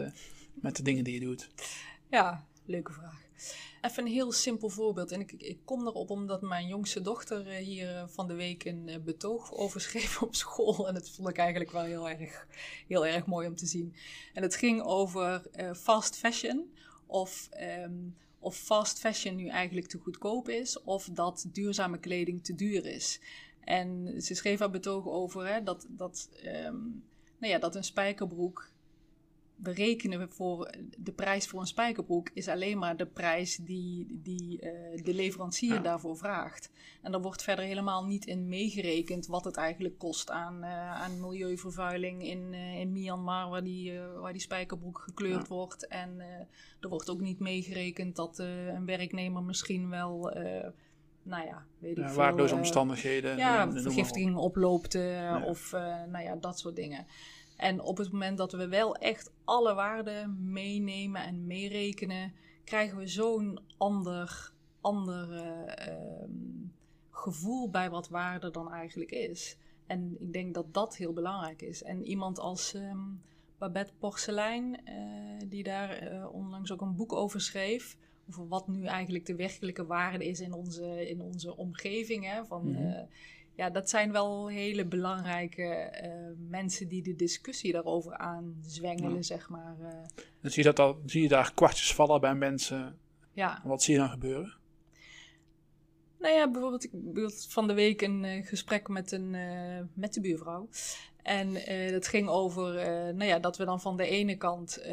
met 0.55 0.77
de 0.77 0.83
dingen 0.83 1.05
die 1.05 1.15
je 1.15 1.27
doet? 1.27 1.51
Ja, 2.11 2.47
leuke 2.65 2.93
vraag. 2.93 3.23
Even 3.85 4.05
een 4.05 4.13
heel 4.13 4.33
simpel 4.33 4.69
voorbeeld. 4.69 5.13
En 5.13 5.21
ik, 5.21 5.33
ik 5.33 5.59
kom 5.65 5.87
erop 5.87 6.11
omdat 6.11 6.43
mijn 6.43 6.67
jongste 6.67 7.01
dochter 7.01 7.47
uh, 7.47 7.57
hier 7.57 8.05
van 8.09 8.27
de 8.27 8.35
week 8.35 8.65
een 8.65 9.03
betoog 9.05 9.53
over 9.53 9.81
schreef 9.81 10.23
op 10.23 10.35
school. 10.35 10.89
En 10.89 10.95
dat 10.95 11.11
vond 11.11 11.29
ik 11.29 11.37
eigenlijk 11.37 11.71
wel 11.71 11.83
heel 11.83 12.09
erg, 12.09 12.47
heel 12.87 13.07
erg 13.07 13.27
mooi 13.27 13.49
om 13.49 13.57
te 13.57 13.67
zien. 13.67 13.95
En 14.33 14.43
het 14.43 14.55
ging 14.55 14.83
over 14.83 15.43
fast 15.77 16.17
fashion. 16.17 16.73
Of, 17.07 17.49
um, 17.85 18.17
of 18.39 18.57
fast 18.57 18.99
fashion 18.99 19.37
nu 19.37 19.49
eigenlijk 19.49 19.87
te 19.87 19.99
goedkoop 19.99 20.49
is. 20.49 20.83
Of 20.83 21.09
dat 21.13 21.47
duurzame 21.53 21.99
kleding 21.99 22.45
te 22.45 22.55
duur 22.55 22.87
is. 22.87 23.21
En 23.65 24.15
ze 24.23 24.35
schreef 24.35 24.59
haar 24.59 24.71
betoog 24.71 25.09
over 25.09 25.47
hè, 25.47 25.63
dat, 25.63 25.87
dat, 25.89 26.29
um, 26.45 27.05
nou 27.39 27.53
ja, 27.53 27.59
dat 27.59 27.75
een 27.75 27.85
spijkerbroek 27.85 28.71
berekenen 29.57 30.33
voor 30.33 30.75
de 30.99 31.13
prijs 31.13 31.47
voor 31.47 31.61
een 31.61 31.67
spijkerbroek 31.67 32.31
is 32.35 32.49
alleen 32.49 32.79
maar 32.79 32.97
de 32.97 33.07
prijs 33.07 33.57
die, 33.57 34.21
die 34.23 34.61
uh, 34.63 34.71
de 35.05 35.15
leverancier 35.15 35.83
daarvoor 35.83 36.17
vraagt. 36.17 36.71
En 37.03 37.13
er 37.13 37.21
wordt 37.21 37.43
verder 37.43 37.65
helemaal 37.65 38.05
niet 38.05 38.27
in 38.27 38.49
meegerekend 38.49 39.27
wat 39.27 39.45
het 39.45 39.57
eigenlijk 39.57 39.99
kost 39.99 40.31
aan, 40.31 40.65
uh, 40.65 41.03
aan 41.03 41.21
milieuvervuiling 41.21 42.23
in, 42.23 42.53
uh, 42.53 42.81
in 42.81 42.93
Myanmar, 42.93 43.49
waar 43.49 43.65
die, 43.65 44.01
waar 44.01 44.33
die 44.33 44.43
spijkerbroek 44.43 44.99
gekleurd 44.99 45.49
ja. 45.49 45.55
wordt. 45.55 45.87
En 45.87 46.21
er 46.81 46.89
wordt 46.89 47.11
ook 47.11 47.21
niet 47.21 47.39
meegerekend 47.39 48.17
dat 48.17 48.39
een 48.39 48.87
werknemer 48.87 49.43
misschien 49.43 49.91
wel 49.91 50.33
nou 51.25 51.47
ja, 51.47 51.65
weet 51.79 51.99
ik 51.99 52.05
ja, 52.05 52.13
Waardeloze 52.13 52.55
omstandigheden. 52.55 53.37
Ja, 53.37 53.73
vergiftiging 53.73 54.37
oploopt 54.37 54.95
uh, 54.95 55.43
of 55.47 55.73
uh, 55.73 55.81
nou 56.11 56.25
ja, 56.25 56.37
dat 56.37 56.59
soort 56.59 56.77
dingen. 56.77 57.07
En 57.57 57.81
op 57.81 57.97
het 57.97 58.13
moment 58.13 58.39
dat 58.39 58.53
we 58.53 58.69
wel 58.69 58.97
echt 58.97 59.33
alle 59.45 59.75
waarden 59.75 60.53
meenemen 60.53 61.23
en 61.23 61.47
meerekenen, 61.47 62.33
krijgen 62.65 62.99
we 62.99 63.07
zo'n 63.07 63.59
ander, 63.77 64.53
ander 64.81 65.33
ehm, 65.67 66.31
gevoel 67.11 67.71
bij 67.71 67.91
wat 67.91 68.09
waarde 68.09 68.51
dan 68.51 68.73
eigenlijk 68.73 69.11
is. 69.11 69.57
En 69.87 70.17
ik 70.21 70.33
denk 70.33 70.55
dat 70.55 70.75
dat 70.75 70.97
heel 70.97 71.13
belangrijk 71.13 71.63
is. 71.63 71.83
En 71.83 72.05
iemand 72.05 72.39
als 72.39 72.75
um, 72.75 73.23
Babette 73.59 73.93
Porcelein, 73.99 74.81
die 75.49 75.63
daar 75.63 76.29
onlangs 76.31 76.73
ook 76.73 76.81
een 76.81 76.97
boek 76.97 77.13
over 77.13 77.41
schreef, 77.41 77.97
over 78.29 78.49
wat 78.49 78.69
nu 78.69 78.85
eigenlijk 78.85 79.27
de 79.27 79.35
werkelijke 79.35 79.87
waarde 79.87 80.27
is 80.29 80.41
in 80.41 80.53
onze, 80.53 81.09
in 81.09 81.21
onze 81.21 81.57
omgeving. 81.57 82.25
Hè? 82.25 82.45
Van, 82.45 82.69
mm 82.69 82.75
-hmm. 82.75 82.87
uh, 82.87 83.01
ja, 83.57 83.71
dat 83.71 83.91
zijn 83.91 84.13
wel 84.13 84.49
hele 84.49 84.85
belangrijke 84.85 85.93
uh, 86.05 86.49
mensen 86.51 86.89
die 86.89 87.03
de 87.03 87.17
discussie 87.17 87.73
daarover 87.73 88.17
aanzwengelen, 88.17 89.15
ja. 89.15 89.23
zeg 89.23 89.49
maar. 89.49 89.77
Uh. 89.81 89.89
Dan 90.41 90.51
zie 90.51 90.63
je, 90.63 90.69
dat 90.73 90.79
al, 90.79 91.01
zie 91.07 91.23
je 91.23 91.29
daar 91.29 91.55
kwartjes 91.55 91.95
vallen 91.95 92.21
bij 92.21 92.35
mensen. 92.35 92.99
Ja. 93.33 93.63
Wat 93.65 93.83
zie 93.83 93.95
je 93.95 94.01
dan 94.01 94.11
gebeuren? 94.11 94.55
Nou 96.19 96.35
ja, 96.35 96.51
bijvoorbeeld, 96.51 96.85
ik 96.85 96.91
had 97.15 97.47
van 97.49 97.67
de 97.67 97.75
week 97.75 98.03
een 98.03 98.25
uh, 98.25 98.47
gesprek 98.47 98.89
met, 98.89 99.13
een, 99.13 99.31
met 99.95 100.15
de 100.15 100.21
buurvrouw. 100.21 100.69
En 101.23 101.53
dat 101.93 102.07
ging 102.07 102.29
over 102.29 102.75
nou 103.15 103.25
ja, 103.25 103.39
dat 103.39 103.57
we 103.57 103.65
dan 103.65 103.81
van 103.81 103.97
de 103.97 104.07
ene 104.07 104.37
kant 104.37 104.85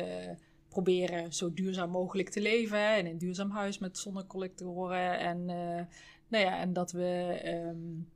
proberen 0.69 1.33
zo 1.33 1.53
duurzaam 1.53 1.89
mogelijk 1.89 2.29
te 2.29 2.41
leven. 2.41 2.79
Hè, 2.79 2.97
in 2.97 3.05
een 3.05 3.17
duurzaam 3.17 3.51
huis 3.51 3.77
met 3.77 3.97
zonnecollectoren. 3.97 5.19
En, 5.19 5.45
nou 6.27 6.43
ja, 6.43 6.59
en 6.59 6.73
dat 6.73 6.91
we 6.91 7.41
um, 7.45 8.07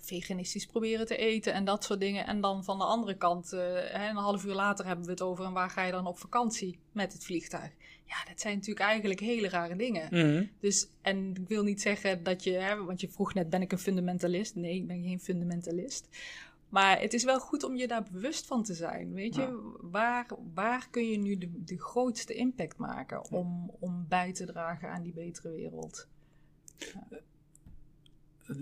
veganistisch 0.00 0.66
proberen 0.66 1.06
te 1.06 1.16
eten 1.16 1.52
en 1.52 1.64
dat 1.64 1.84
soort 1.84 2.00
dingen. 2.00 2.26
En 2.26 2.40
dan 2.40 2.64
van 2.64 2.78
de 2.78 2.84
andere 2.84 3.16
kant, 3.16 3.52
uh, 3.52 3.60
hè, 3.74 4.08
een 4.08 4.16
half 4.16 4.44
uur 4.44 4.54
later 4.54 4.86
hebben 4.86 5.04
we 5.04 5.10
het 5.10 5.22
over... 5.22 5.44
en 5.44 5.52
waar 5.52 5.70
ga 5.70 5.82
je 5.82 5.92
dan 5.92 6.06
op 6.06 6.18
vakantie 6.18 6.78
met 6.92 7.12
het 7.12 7.24
vliegtuig? 7.24 7.70
Ja, 8.04 8.24
dat 8.28 8.40
zijn 8.40 8.54
natuurlijk 8.54 8.86
eigenlijk 8.86 9.20
hele 9.20 9.48
rare 9.48 9.76
dingen. 9.76 10.08
Mm 10.10 10.20
-hmm. 10.20 10.50
Dus, 10.60 10.88
en 11.02 11.30
ik 11.30 11.48
wil 11.48 11.62
niet 11.62 11.80
zeggen 11.80 12.22
dat 12.22 12.44
je... 12.44 12.52
Hè, 12.52 12.84
want 12.84 13.00
je 13.00 13.08
vroeg 13.08 13.34
net, 13.34 13.50
ben 13.50 13.62
ik 13.62 13.72
een 13.72 13.78
fundamentalist? 13.78 14.54
Nee, 14.54 14.74
ik 14.74 14.86
ben 14.86 15.02
geen 15.02 15.20
fundamentalist. 15.20 16.08
Maar 16.68 17.00
het 17.00 17.12
is 17.12 17.24
wel 17.24 17.40
goed 17.40 17.64
om 17.64 17.76
je 17.76 17.88
daar 17.88 18.06
bewust 18.12 18.46
van 18.46 18.62
te 18.62 18.74
zijn. 18.74 19.12
Weet 19.12 19.34
je, 19.34 19.40
ja. 19.40 19.56
waar, 19.80 20.26
waar 20.54 20.88
kun 20.90 21.10
je 21.10 21.18
nu 21.18 21.38
de, 21.38 21.62
de 21.64 21.78
grootste 21.78 22.34
impact 22.34 22.76
maken 22.76 23.30
om, 23.30 23.70
om 23.80 24.06
bij 24.08 24.32
te 24.32 24.46
dragen 24.46 24.90
aan 24.90 25.02
die 25.02 25.12
betere 25.12 25.50
wereld? 25.50 26.06
Ja. 26.78 27.20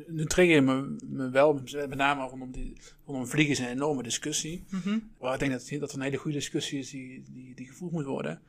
Nu 0.07 0.27
trigger 0.27 0.55
je 0.55 0.61
me, 0.61 0.97
me 1.07 1.31
wel, 1.31 1.53
met 1.53 1.95
name 1.95 2.29
rondom, 2.29 2.53
die, 2.53 2.81
rondom 3.05 3.27
vliegen 3.27 3.53
is 3.53 3.59
een 3.59 3.69
enorme 3.69 4.03
discussie. 4.03 4.65
Mm 4.69 4.81
-hmm. 4.81 5.11
Waar 5.19 5.33
ik 5.33 5.39
denk 5.41 5.53
dat, 5.53 5.81
dat 5.81 5.93
een 5.93 6.01
hele 6.01 6.17
goede 6.17 6.37
discussie 6.37 6.79
is 6.79 6.91
die, 6.91 7.23
die, 7.23 7.55
die 7.55 7.67
gevoerd 7.67 7.93
moet 7.93 8.05
worden. 8.05 8.43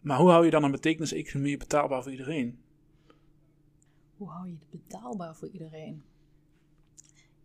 Maar 0.00 0.18
hoe 0.18 0.30
hou 0.30 0.44
je 0.44 0.50
dan 0.50 0.64
een 0.64 0.70
betekenis-economie 0.70 1.56
betaalbaar 1.56 2.02
voor 2.02 2.12
iedereen? 2.12 2.58
Hoe 4.16 4.28
hou 4.28 4.46
je 4.46 4.52
het 4.52 4.70
betaalbaar 4.70 5.36
voor 5.36 5.48
iedereen? 5.48 6.02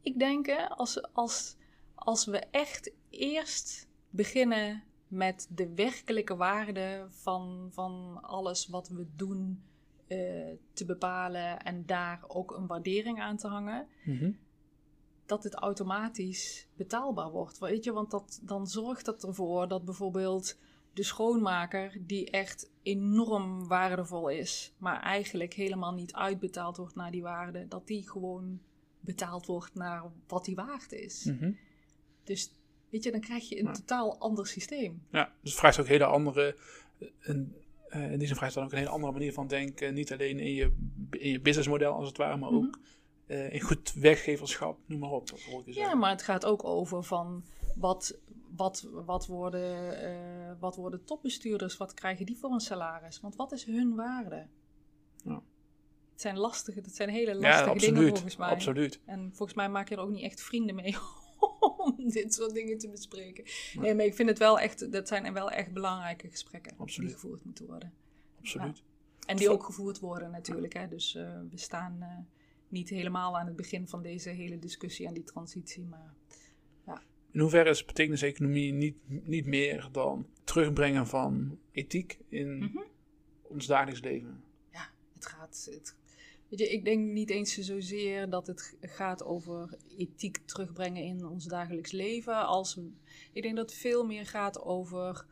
Ik 0.02 0.20
denk 0.20 0.50
als, 0.70 1.14
als, 1.14 1.56
als 1.96 2.26
we 2.26 2.38
echt 2.52 2.92
eerst 3.10 3.88
beginnen 4.10 4.84
met 5.08 5.48
de 5.50 5.74
werkelijke 5.74 6.36
waarde 6.36 7.06
van, 7.10 7.70
van 7.72 8.20
alles 8.22 8.68
wat 8.68 8.88
we 8.88 9.08
doen 9.16 9.64
uh, 10.10 10.50
te 10.74 10.86
bepalen 10.86 11.60
en 11.60 11.86
daar 11.86 12.24
ook 12.28 12.52
een 12.52 12.68
waardering 12.68 13.20
aan 13.20 13.38
te 13.38 13.48
hangen, 13.48 13.88
mm 14.04 14.18
-hmm. 14.18 14.38
dat 15.26 15.44
het 15.44 15.54
automatisch 15.54 16.68
betaalbaar 16.76 17.32
wordt. 17.32 17.60
Weet 17.60 17.84
je, 17.84 17.92
want 17.92 18.12
dat, 18.12 18.40
dan 18.44 18.68
zorgt 18.68 19.06
dat 19.06 19.24
ervoor 19.24 19.68
dat 19.68 19.86
bijvoorbeeld 19.86 20.58
de 20.94 21.04
schoonmaker, 21.04 21.98
die 22.00 22.30
echt 22.30 22.72
enorm 22.82 23.68
waardevol 23.68 24.30
is, 24.30 24.74
maar 24.78 25.02
eigenlijk 25.02 25.54
helemaal 25.54 25.94
niet 25.94 26.14
uitbetaald 26.14 26.78
wordt 26.78 26.96
naar 26.96 27.12
die 27.12 27.22
waarde, 27.22 27.68
dat 27.68 27.88
die 27.88 28.10
gewoon 28.10 28.60
betaald 29.00 29.46
wordt 29.46 29.76
naar 29.76 30.04
wat 30.28 30.46
die 30.46 30.56
waard 30.56 30.92
is. 30.92 31.24
Mm 31.24 31.38
-hmm. 31.40 31.58
Dus 32.24 32.52
weet 32.90 33.04
je, 33.04 33.12
dan 33.12 33.20
krijg 33.20 33.50
je 33.50 33.60
een 33.60 33.66
ja. 33.66 33.72
totaal 33.72 34.18
ander 34.20 34.48
systeem. 34.48 35.02
Ja, 35.12 35.34
dus 35.42 35.52
het 35.52 35.60
vraagt 35.60 35.80
ook 35.80 35.88
hele 35.88 36.06
andere. 36.06 36.56
Een, 37.20 37.56
uh, 37.90 38.12
in 38.12 38.20
die 38.20 38.28
zin 38.28 38.36
vraagt 38.36 38.54
dan 38.54 38.64
ook 38.64 38.72
een 38.72 38.78
hele 38.78 38.90
andere 38.90 39.12
manier 39.12 39.34
van 39.34 39.48
denken. 39.48 39.94
Niet 39.94 40.12
alleen 40.12 40.40
in 40.40 40.54
je, 40.54 40.72
in 41.10 41.30
je 41.32 41.42
businessmodel 41.42 41.94
als 41.94 42.08
het 42.08 42.18
ware, 42.18 42.38
maar 42.38 42.52
mm 42.52 42.58
-hmm. 42.58 42.68
ook 42.68 42.80
uh, 43.28 43.54
in 43.54 43.62
goed 43.62 43.94
werkgeverschap, 43.94 44.80
noem 44.86 45.00
maar 45.00 45.12
op. 45.12 45.30
ja, 45.66 45.96
maar 45.96 46.10
het 46.10 46.22
gaat 46.22 46.46
ook 46.46 46.64
over 46.64 47.04
van 47.04 47.44
wat, 47.76 48.20
wat, 48.56 48.88
wat, 48.92 49.28
worden, 49.28 50.04
uh, 50.04 50.52
wat 50.60 50.76
worden 50.76 51.04
topbestuurders, 51.04 51.78
wat 51.78 51.94
krijgen 51.94 52.26
die 52.26 52.38
voor 52.38 52.52
een 52.52 52.60
salaris? 52.60 53.20
Want 53.20 53.36
wat 53.36 53.52
is 53.52 53.64
hun 53.64 53.96
waarde? 53.96 54.48
Ja. 55.24 55.42
Het 56.12 56.22
zijn 56.22 56.38
lastige, 56.38 56.82
dat 56.82 56.96
zijn 56.96 57.10
hele 57.10 57.36
lastige 57.36 57.64
ja, 57.64 57.72
absoluut, 57.72 57.96
dingen 57.96 58.10
volgens 58.10 58.38
mij. 58.38 58.50
Absoluut. 58.50 59.00
En 59.06 59.30
volgens 59.34 59.58
mij 59.58 59.70
maak 59.70 59.90
je 59.90 59.96
er 59.96 60.02
ook 60.02 60.10
niet 60.10 60.24
echt 60.24 60.42
vrienden 60.42 60.76
mee 60.76 60.96
om 61.98 62.10
dit 62.10 62.34
soort 62.34 62.54
dingen 62.54 62.78
te 62.78 62.90
bespreken. 62.90 63.44
Nee. 63.44 63.84
nee, 63.84 63.96
maar 63.96 64.06
ik 64.06 64.16
vind 64.16 64.30
het 64.30 64.38
wel 64.38 64.60
echt, 64.60 64.92
dat 64.92 65.08
zijn 65.08 65.34
wel 65.34 65.52
echt 65.52 65.74
belangrijke 65.74 66.30
gesprekken 66.30 66.74
absoluut. 66.78 67.10
die 67.10 67.20
gevoerd 67.20 67.44
moeten 67.44 67.66
worden. 67.66 67.94
Absoluut. 68.40 68.78
Ja. 68.78 68.84
En 69.26 69.38
die 69.38 69.50
ook 69.50 69.64
gevoerd 69.64 70.00
worden 70.00 70.32
natuurlijk. 70.32 70.74
Hè. 70.74 70.88
Dus 70.88 71.16
uh, 71.16 71.40
we 71.50 71.58
staan 71.58 71.98
uh, 72.00 72.18
niet 72.68 72.90
helemaal 72.90 73.38
aan 73.38 73.46
het 73.46 73.56
begin 73.56 73.88
van 73.88 74.02
deze 74.02 74.30
hele 74.30 74.60
discussie 74.60 75.08
en 75.08 75.14
die 75.14 75.24
transitie, 75.24 75.86
maar 75.86 76.14
ja. 76.86 77.02
In 77.32 77.40
hoeverre 77.40 77.70
is 77.70 77.86
betekenis-economie 77.86 78.74
niet, 78.74 78.98
niet 79.08 79.46
meer 79.46 79.90
dan 79.92 80.28
terugbrengen 80.44 81.08
van 81.08 81.60
ethiek 81.72 82.20
in 82.30 82.56
mm 82.56 82.70
-hmm. 82.74 82.86
ons 83.42 83.66
dagelijks 83.66 84.02
leven? 84.02 84.44
Ja, 84.72 84.90
het 85.14 85.26
gaat, 85.26 85.68
het, 85.72 85.96
Weet 86.50 86.60
je, 86.60 86.70
ik 86.70 86.86
denk 86.86 87.12
niet 87.12 87.30
eens 87.30 87.54
zozeer 87.54 88.30
dat 88.30 88.48
het 88.48 88.78
gaat 88.82 89.24
over 89.24 89.78
ethiek 89.98 90.38
terugbrengen 90.38 91.04
in 91.04 91.26
ons 91.26 91.46
dagelijks 91.46 91.92
leven. 91.92 92.46
Als, 92.46 92.80
ik 93.34 93.44
denk 93.44 93.56
dat 93.56 93.70
het 93.70 93.80
veel 93.80 94.06
meer 94.06 94.26
gaat 94.26 94.62
over 94.62 95.26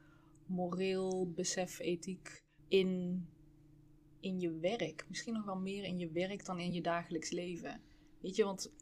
moreel 0.46 1.32
besef, 1.36 1.80
ethiek 1.80 2.44
in, 2.68 3.26
in 4.20 4.40
je 4.40 4.58
werk. 4.60 5.06
Misschien 5.10 5.34
nog 5.34 5.46
wel 5.46 5.60
meer 5.60 5.84
in 5.84 5.98
je 5.98 6.12
werk 6.12 6.46
dan 6.46 6.60
in 6.60 6.74
je 6.74 6.82
dagelijks 6.82 7.32
leven. 7.32 7.82
Weet 8.22 8.36
je, 8.36 8.44
want 8.44 8.74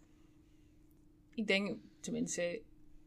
ik 1.33 1.47
denk, 1.47 1.77
tenminste, 1.99 2.61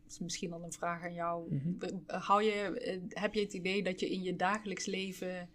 is 0.09 0.19
misschien 0.19 0.51
dan 0.51 0.63
een 0.63 0.73
vraag 0.73 1.03
aan 1.03 1.15
jou. 1.15 1.55
Mhm. 1.55 1.97
Hou 2.07 2.43
je, 2.43 3.01
heb 3.09 3.35
je 3.35 3.41
het 3.41 3.53
idee 3.53 3.83
dat 3.83 4.01
je 4.01 4.11
in 4.11 4.23
je 4.23 4.37
dagelijks 4.37 4.87
leven 4.87 5.49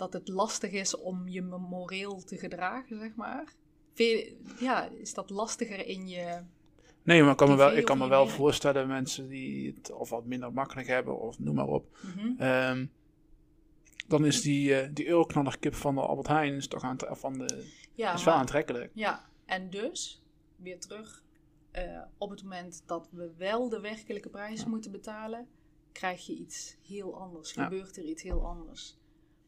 dat 0.00 0.12
het 0.12 0.28
lastig 0.28 0.70
is 0.70 0.96
om 0.96 1.28
je 1.28 1.42
moreel 1.42 2.24
te 2.24 2.36
gedragen, 2.36 2.98
zeg 2.98 3.14
maar? 3.14 3.54
ja, 4.58 4.88
is 4.88 5.14
dat 5.14 5.30
lastiger 5.30 5.86
in 5.86 6.08
je. 6.08 6.42
Nee, 7.02 7.22
maar 7.22 7.30
ik 7.30 7.36
kan 7.36 7.48
me 7.48 7.56
wel, 7.56 7.76
ik 7.76 7.84
kan 7.84 7.98
me 7.98 8.08
wel 8.08 8.28
voorstellen, 8.28 8.86
mensen 8.86 9.28
die 9.28 9.74
het 9.74 9.92
of 9.92 10.10
wat 10.10 10.24
minder 10.24 10.52
makkelijk 10.52 10.88
hebben, 10.88 11.20
of 11.20 11.38
noem 11.38 11.54
maar 11.54 11.66
op. 11.66 11.98
Mhm. 12.00 12.32
Ehm, 12.38 12.86
dan 14.06 14.26
is 14.26 14.42
die, 14.42 14.82
uh, 14.82 14.88
die 14.92 15.06
euroknallerkip 15.06 15.74
van 15.74 15.94
de 15.94 16.00
Albert 16.00 16.28
Heijn 16.28 16.54
is 16.54 16.68
toch 16.68 16.82
aan 16.82 16.96
van 17.10 17.38
de, 17.38 17.66
ja, 17.94 18.14
is 18.14 18.24
wel 18.24 18.34
aantrekkelijk. 18.34 18.90
Ja, 18.94 19.30
en 19.44 19.70
dus, 19.70 20.22
weer 20.56 20.80
terug, 20.80 21.24
uh, 21.76 22.02
op 22.18 22.30
het 22.30 22.42
moment 22.42 22.82
dat 22.86 23.08
we 23.10 23.32
wel 23.36 23.68
de 23.68 23.80
werkelijke 23.80 24.28
prijs 24.28 24.64
moeten 24.64 24.90
betalen, 24.90 25.48
krijg 25.92 26.26
je 26.26 26.34
iets 26.34 26.76
heel 26.86 27.20
anders. 27.20 27.52
Gebeurt 27.52 27.96
er 27.96 28.04
iets 28.04 28.22
heel 28.22 28.46
anders. 28.46 28.98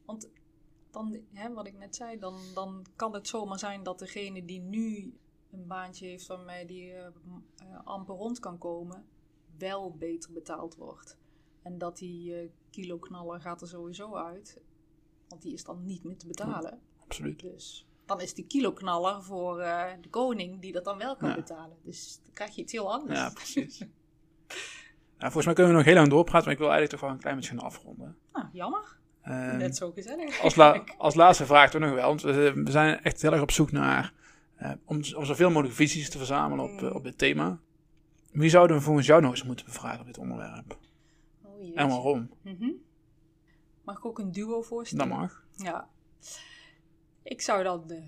Want 0.05 0.29
dan, 0.93 1.19
hè, 1.33 1.53
wat 1.53 1.67
ik 1.67 1.79
net 1.79 1.97
zei, 1.97 2.19
dan, 2.19 2.41
dan 2.55 2.87
kan 2.97 3.15
het 3.15 3.29
zomaar 3.29 3.59
zijn 3.59 3.83
dat 3.83 3.99
degene 3.99 4.45
die 4.45 4.61
nu 4.61 5.15
een 5.51 5.67
baantje 5.67 6.07
heeft 6.07 6.27
waarmee 6.27 6.67
die 6.67 6.93
uh, 6.93 7.07
amper 7.85 8.15
rond 8.15 8.39
kan 8.39 8.59
komen, 8.59 9.05
wel 9.59 9.97
beter 9.97 10.33
betaald 10.33 10.77
wordt. 10.77 11.19
En 11.63 11.79
dat 11.79 11.99
die 11.99 12.43
uh, 12.43 12.51
kiloknaller 12.71 13.41
gaat 13.41 13.61
er 13.61 13.69
sowieso 13.69 14.15
uit, 14.15 14.61
want 15.29 15.43
die 15.43 15.53
is 15.53 15.65
dan 15.65 15.85
niet 15.85 16.05
meer 16.05 16.17
te 16.17 16.27
betalen. 16.27 16.81
absoluut. 16.99 17.41
Dus 17.41 17.87
dan 18.07 18.21
is 18.21 18.35
die 18.35 18.47
kiloknaller 18.47 19.23
voor 19.23 19.57
de 20.01 20.09
koning 20.11 20.61
die 20.61 20.73
dat 20.73 20.85
dan 20.85 20.99
wel 20.99 21.17
kan 21.17 21.35
betalen. 21.35 21.77
Dus 21.83 22.21
dan 22.25 22.33
krijg 22.33 22.55
je 22.55 22.63
iets 22.63 22.73
heel 22.73 22.93
anders. 22.93 23.19
Ja, 23.19 23.31
precies. 23.31 23.79
nou, 25.19 25.33
volgens 25.33 25.45
mij 25.45 25.55
kunnen 25.55 25.73
we 25.73 25.79
nog 25.79 25.87
heel 25.87 25.95
lang 25.95 26.09
doorpraten, 26.09 26.45
maar 26.45 26.53
ik 26.53 26.59
wil 26.59 26.71
eigenlijk 26.71 27.01
toch 27.01 27.09
wel 27.09 27.11
een 27.11 27.23
klein 27.23 27.37
beetje 27.37 27.51
gaan 27.51 27.67
afronden. 27.67 28.17
Nou, 28.33 28.47
jammer. 28.53 29.01
Um, 29.29 29.57
Net 29.57 29.77
zo 29.77 29.91
gezellig. 29.91 30.41
Als, 30.41 30.59
als 30.99 31.15
laatste 31.15 31.47
vraag 31.47 31.71
toch 31.71 31.81
nog 31.81 31.91
wel, 31.95 32.07
want 32.09 32.23
we, 32.23 32.53
we, 32.55 32.71
zijn 32.71 33.03
echt 33.03 33.23
heel 33.23 33.33
erg 33.33 33.43
op 33.43 33.51
zoek 33.51 33.73
naar 33.73 34.13
uh, 34.63 34.73
om, 34.85 34.97
om 35.17 35.25
zoveel 35.25 35.51
mogelijk 35.51 35.75
visies 35.75 36.11
te 36.11 36.19
verzamelen 36.19 36.65
op, 36.65 36.83
uh, 36.83 36.95
op 36.95 37.05
dit 37.05 37.19
thema. 37.19 37.59
Wie 38.31 38.51
zouden 38.51 38.77
we 38.77 38.83
volgens 38.83 39.07
jou 39.07 39.21
nog 39.21 39.31
eens 39.31 39.43
moeten 39.43 39.67
bevragen 39.67 40.01
op 40.01 40.07
dit 40.07 40.19
onderwerp? 40.19 40.79
Oh, 41.43 41.71
en 41.75 41.89
waarom? 41.89 42.31
Mm 42.43 42.57
-hmm. 42.59 42.75
Mag 43.85 43.97
ik 43.97 44.05
ook 44.05 44.19
een 44.19 44.33
duo 44.33 44.63
voorstellen? 44.63 45.09
Dat 45.09 45.19
mag. 45.19 45.45
Ja. 45.57 45.89
Ik 47.23 47.41
zou 47.41 47.63
dan 47.63 47.85
uh, 47.91 47.99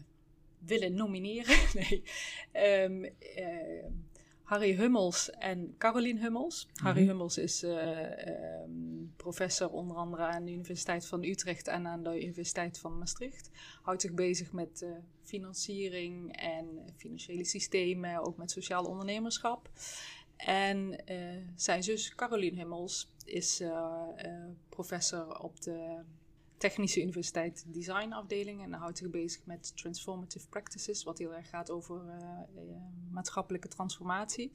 willen 0.58 0.94
nomineren. 0.94 1.56
nee. 1.78 2.02
Um, 2.82 3.08
Harry 4.44 4.74
Hummels 4.76 5.30
en 5.30 5.74
Caroline 5.78 6.20
Hummels. 6.20 6.68
Harry 6.74 7.00
mhm. 7.00 7.08
Hummels 7.08 7.38
is 7.38 7.62
uh, 7.62 7.98
professor 9.16 9.70
onder 9.70 9.96
andere 9.96 10.22
aan 10.22 10.44
de 10.44 10.52
Universiteit 10.52 11.06
van 11.06 11.22
Utrecht 11.22 11.68
en 11.68 11.86
aan 11.86 12.02
de 12.02 12.22
Universiteit 12.22 12.78
van 12.78 12.98
Maastricht. 12.98 13.50
Houdt 13.82 14.02
zich 14.02 14.12
bezig 14.12 14.52
met 14.52 14.82
uh, 14.82 14.90
financiering 15.22 16.36
en 16.36 16.66
financiële 16.96 17.44
systemen, 17.44 18.26
ook 18.26 18.36
met 18.36 18.50
sociaal 18.50 18.84
ondernemerschap. 18.84 19.70
En 20.36 21.04
zijn 21.56 21.82
zus 21.82 22.14
Caroline 22.14 22.56
Hummels 22.56 23.12
is 23.24 23.62
professor 24.68 25.38
op 25.40 25.60
de 25.60 26.02
Technische 26.64 27.00
Universiteit 27.00 27.64
Designafdeling 27.66 28.62
en 28.62 28.72
houdt 28.72 28.98
zich 28.98 29.10
bezig 29.10 29.46
met 29.46 29.76
transformative 29.76 30.48
practices, 30.48 31.04
wat 31.04 31.18
heel 31.18 31.34
erg 31.34 31.48
gaat 31.48 31.70
over 31.70 32.02
uh, 32.04 32.62
maatschappelijke 33.10 33.68
transformatie. 33.68 34.52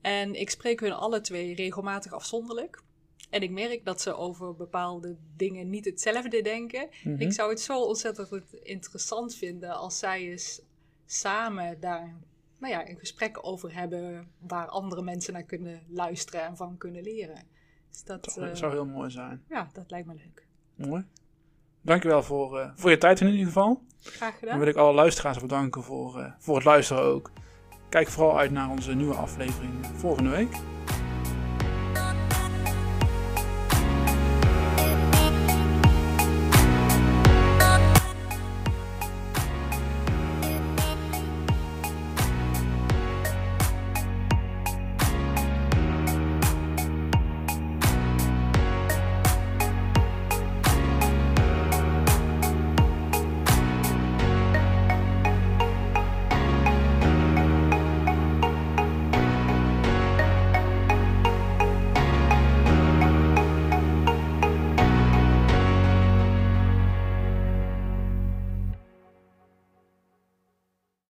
En 0.00 0.34
ik 0.34 0.50
spreek 0.50 0.80
hun 0.80 0.92
alle 0.92 1.20
twee 1.20 1.54
regelmatig 1.54 2.12
afzonderlijk. 2.12 2.82
En 3.30 3.42
ik 3.42 3.50
merk 3.50 3.84
dat 3.84 4.00
ze 4.00 4.14
over 4.14 4.56
bepaalde 4.56 5.16
dingen 5.36 5.70
niet 5.70 5.84
hetzelfde 5.84 6.42
denken. 6.42 6.88
Mhm. 7.04 7.20
Ik 7.20 7.32
zou 7.32 7.50
het 7.50 7.60
zo 7.60 7.80
ontzettend 7.82 8.54
interessant 8.62 9.34
vinden 9.34 9.76
als 9.76 9.98
zij 9.98 10.30
eens 10.30 10.60
samen 11.04 11.80
daar 11.80 12.16
nou 12.58 12.72
ja, 12.72 12.88
een 12.88 12.98
gesprek 12.98 13.46
over 13.46 13.74
hebben 13.74 14.30
waar 14.38 14.66
andere 14.66 15.02
mensen 15.02 15.32
naar 15.32 15.44
kunnen 15.44 15.82
luisteren 15.88 16.42
en 16.42 16.56
van 16.56 16.76
kunnen 16.76 17.02
leren. 17.02 17.46
Dus 17.90 18.04
dat, 18.04 18.24
dat 18.24 18.58
zou 18.58 18.72
heel 18.72 18.86
mooi 18.86 19.10
zijn. 19.10 19.44
Ja, 19.48 19.70
dat 19.72 19.90
lijkt 19.90 20.06
me 20.06 20.14
leuk. 20.14 20.45
Mooi. 20.76 21.04
Dankjewel 21.80 22.22
voor, 22.22 22.58
uh, 22.60 22.68
voor 22.74 22.90
je 22.90 22.98
tijd 22.98 23.20
in 23.20 23.28
ieder 23.28 23.46
geval. 23.46 23.82
Graag 24.02 24.34
gedaan. 24.34 24.50
Dan 24.50 24.58
wil 24.58 24.68
ik 24.68 24.76
alle 24.76 24.94
luisteraars 24.94 25.38
bedanken 25.38 25.82
voor, 25.82 26.18
uh, 26.18 26.26
voor 26.38 26.54
het 26.54 26.64
luisteren 26.64 27.02
ook. 27.02 27.30
Kijk 27.88 28.08
vooral 28.08 28.38
uit 28.38 28.50
naar 28.50 28.70
onze 28.70 28.94
nieuwe 28.94 29.14
aflevering 29.14 29.86
volgende 29.96 30.30
week. 30.30 30.56